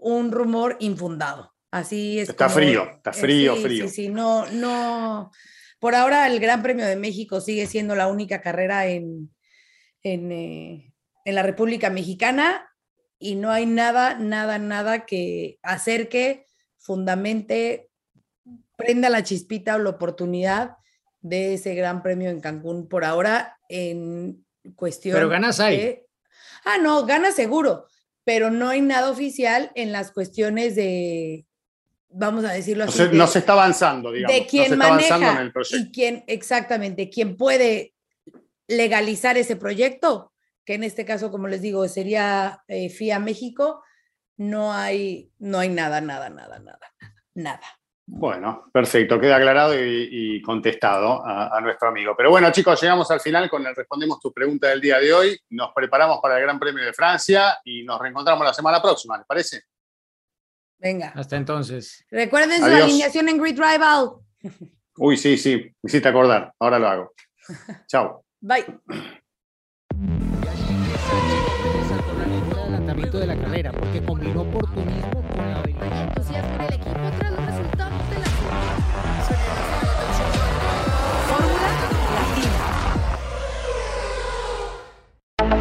un 0.00 0.30
rumor 0.32 0.76
infundado. 0.80 1.52
Así 1.70 2.20
es. 2.20 2.28
Está 2.28 2.46
como- 2.46 2.56
frío, 2.56 2.84
está 2.96 3.10
eh, 3.10 3.14
frío, 3.14 3.56
sí, 3.56 3.62
frío. 3.62 3.88
Sí, 3.88 3.94
sí, 3.94 4.08
no, 4.08 4.46
no. 4.52 5.30
Por 5.78 5.94
ahora 5.94 6.26
el 6.26 6.40
Gran 6.40 6.62
Premio 6.62 6.86
de 6.86 6.96
México 6.96 7.40
sigue 7.40 7.66
siendo 7.66 7.94
la 7.94 8.06
única 8.06 8.40
carrera 8.40 8.86
en, 8.86 9.34
en, 10.02 10.32
eh, 10.32 10.94
en 11.24 11.34
la 11.34 11.42
República 11.42 11.90
Mexicana 11.90 12.66
y 13.18 13.34
no 13.36 13.50
hay 13.50 13.66
nada, 13.66 14.14
nada, 14.14 14.58
nada 14.58 15.06
que 15.06 15.58
acerque, 15.62 16.46
fundamente, 16.78 17.88
prenda 18.76 19.08
la 19.10 19.22
chispita 19.22 19.76
o 19.76 19.78
la 19.78 19.90
oportunidad 19.90 20.76
de 21.20 21.54
ese 21.54 21.74
Gran 21.74 22.02
Premio 22.02 22.30
en 22.30 22.40
Cancún 22.40 22.88
por 22.88 23.04
ahora 23.04 23.58
en 23.68 24.44
cuestión. 24.74 25.14
Pero 25.16 25.28
ganas 25.28 25.58
hay. 25.60 25.76
de- 25.76 26.06
Ah, 26.64 26.78
no, 26.78 27.06
gana 27.06 27.32
seguro, 27.32 27.86
pero 28.24 28.50
no 28.50 28.68
hay 28.68 28.80
nada 28.80 29.10
oficial 29.10 29.70
en 29.74 29.92
las 29.92 30.10
cuestiones 30.12 30.74
de, 30.74 31.46
vamos 32.08 32.44
a 32.44 32.52
decirlo 32.52 32.84
No 32.84 32.90
así. 32.90 32.98
se, 32.98 33.08
no 33.12 33.26
se 33.28 33.38
está 33.38 33.52
avanzando, 33.52 34.10
digamos. 34.12 34.34
de 34.34 34.40
no 34.42 34.46
quien 34.48 34.72
está 34.72 34.86
avanzando 34.86 35.18
maneja 35.26 35.40
en 35.40 35.46
el 35.46 35.52
proyecto. 35.52 35.76
y 35.88 35.92
quien, 35.92 36.24
exactamente, 36.26 37.08
quien 37.08 37.36
puede 37.36 37.94
legalizar 38.68 39.36
ese 39.38 39.56
proyecto, 39.56 40.32
que 40.66 40.74
en 40.74 40.84
este 40.84 41.06
caso, 41.06 41.30
como 41.30 41.46
les 41.46 41.62
digo, 41.62 41.86
sería 41.88 42.62
eh, 42.66 42.90
FIA 42.90 43.20
México, 43.20 43.82
no 44.36 44.72
hay, 44.72 45.32
no 45.38 45.60
hay 45.60 45.68
nada, 45.70 46.00
nada, 46.00 46.28
nada, 46.28 46.58
nada, 46.58 46.92
nada. 47.34 47.66
Bueno, 48.08 48.68
perfecto, 48.72 49.18
queda 49.18 49.36
aclarado 49.36 49.74
y, 49.74 50.08
y 50.10 50.42
contestado 50.42 51.24
a, 51.24 51.56
a 51.56 51.60
nuestro 51.60 51.88
amigo. 51.88 52.14
Pero 52.16 52.30
bueno, 52.30 52.50
chicos, 52.50 52.80
llegamos 52.80 53.10
al 53.10 53.20
final 53.20 53.48
con 53.48 53.66
el 53.66 53.74
respondemos 53.74 54.20
tu 54.20 54.32
pregunta 54.32 54.68
del 54.68 54.80
día 54.80 54.98
de 54.98 55.12
hoy. 55.12 55.40
Nos 55.50 55.72
preparamos 55.72 56.18
para 56.20 56.36
el 56.36 56.42
Gran 56.42 56.58
Premio 56.58 56.84
de 56.84 56.92
Francia 56.92 57.58
y 57.64 57.82
nos 57.84 58.00
reencontramos 58.00 58.44
la 58.44 58.54
semana 58.54 58.82
próxima, 58.82 59.16
¿les 59.16 59.26
parece? 59.26 59.62
Venga. 60.78 61.12
Hasta 61.16 61.36
entonces. 61.36 62.04
Recuerden 62.10 62.58
su 62.60 62.66
alineación 62.66 63.28
en 63.28 63.38
Grid 63.38 63.58
Rival. 63.58 64.10
Uy, 64.98 65.16
sí, 65.16 65.36
sí, 65.36 65.56
me 65.56 65.88
hiciste 65.88 66.08
acordar. 66.08 66.52
Ahora 66.58 66.78
lo 66.78 66.88
hago. 66.88 67.12
Chao. 67.88 68.24
Bye. 68.40 68.64
De 73.12 73.26
la 73.26 73.36
carrera, 73.36 73.72
porque 73.72 74.02
combinó 74.02 74.42
oportunismo 74.42 75.15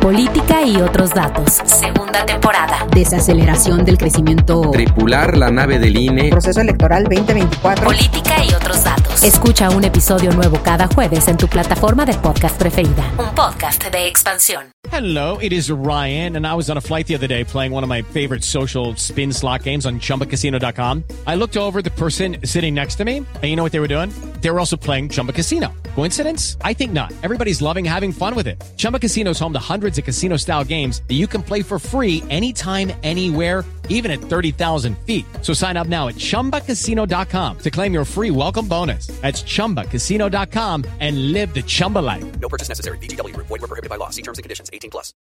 Política 0.05 0.61
y 0.61 0.77
otros 0.77 1.09
datos. 1.15 1.63
Segunda 1.65 2.23
temporada. 2.27 2.85
Desaceleración 2.93 3.83
del 3.83 3.97
crecimiento. 3.97 4.69
Tripular 4.69 5.35
la 5.35 5.49
nave 5.49 5.79
del 5.79 5.97
INE. 5.97 6.29
Proceso 6.29 6.61
electoral 6.61 7.05
2024. 7.05 7.83
Política 7.83 8.45
y 8.47 8.53
otros 8.53 8.83
datos. 8.83 9.23
Escucha 9.23 9.71
un 9.71 9.83
episodio 9.83 10.31
nuevo 10.33 10.59
cada 10.61 10.85
jueves 10.85 11.27
en 11.27 11.37
tu 11.37 11.47
plataforma 11.47 12.05
de 12.05 12.13
podcast 12.13 12.55
preferida. 12.55 13.03
Un 13.17 13.33
podcast 13.33 13.83
de 13.91 14.07
expansión. 14.07 14.75
Hello, 14.91 15.39
it 15.41 15.51
is 15.51 15.71
Ryan, 15.71 16.35
and 16.35 16.45
I 16.45 16.53
was 16.53 16.69
on 16.69 16.77
a 16.77 16.81
flight 16.81 17.07
the 17.07 17.15
other 17.15 17.27
day 17.27 17.43
playing 17.43 17.73
one 17.73 17.83
of 17.83 17.89
my 17.89 18.03
favorite 18.03 18.43
social 18.43 18.95
spin 18.95 19.33
slot 19.33 19.63
games 19.63 19.87
on 19.87 19.99
chumbacasino.com. 19.99 21.03
I 21.25 21.35
looked 21.35 21.57
over 21.57 21.81
the 21.81 21.89
person 21.89 22.37
sitting 22.43 22.75
next 22.75 22.97
to 22.97 23.03
me, 23.03 23.17
and 23.17 23.43
you 23.43 23.55
know 23.55 23.63
what 23.63 23.71
they 23.71 23.79
were 23.79 23.87
doing? 23.87 24.11
They 24.41 24.51
were 24.51 24.59
also 24.59 24.77
playing 24.77 25.09
Chumba 25.09 25.33
Casino. 25.33 25.73
Coincidence? 25.95 26.57
I 26.61 26.73
think 26.73 26.93
not. 26.93 27.11
Everybody's 27.23 27.61
loving 27.61 27.83
having 27.83 28.11
fun 28.11 28.35
with 28.35 28.47
it. 28.47 28.63
Chumba 28.77 28.99
Casino 28.99 29.31
is 29.31 29.39
home 29.39 29.53
to 29.53 29.59
hundreds 29.59 29.94
of 29.97 30.05
casino 30.05 30.37
style 30.37 30.63
games 30.63 31.01
that 31.07 31.15
you 31.15 31.27
can 31.27 31.43
play 31.43 31.61
for 31.61 31.77
free 31.77 32.23
anytime, 32.29 32.93
anywhere, 33.03 33.65
even 33.89 34.11
at 34.11 34.19
30,000 34.19 34.97
feet. 34.99 35.25
So 35.41 35.53
sign 35.53 35.75
up 35.75 35.87
now 35.87 36.07
at 36.07 36.15
chumbacasino.com 36.15 37.57
to 37.59 37.71
claim 37.71 37.93
your 37.93 38.05
free 38.05 38.31
welcome 38.31 38.67
bonus. 38.67 39.07
That's 39.07 39.43
chumbacasino.com 39.43 40.85
and 41.01 41.33
live 41.33 41.53
the 41.53 41.63
Chumba 41.63 41.99
life. 41.99 42.39
No 42.39 42.47
purchase 42.47 42.69
necessary. 42.69 42.97
Group. 42.97 43.47
Void 43.47 43.59
prohibited 43.59 43.89
by 43.89 43.97
law. 43.97 44.09
See 44.11 44.21
terms 44.21 44.37
and 44.37 44.43
conditions. 44.43 44.69
18 44.71 44.91
plus. 44.91 45.13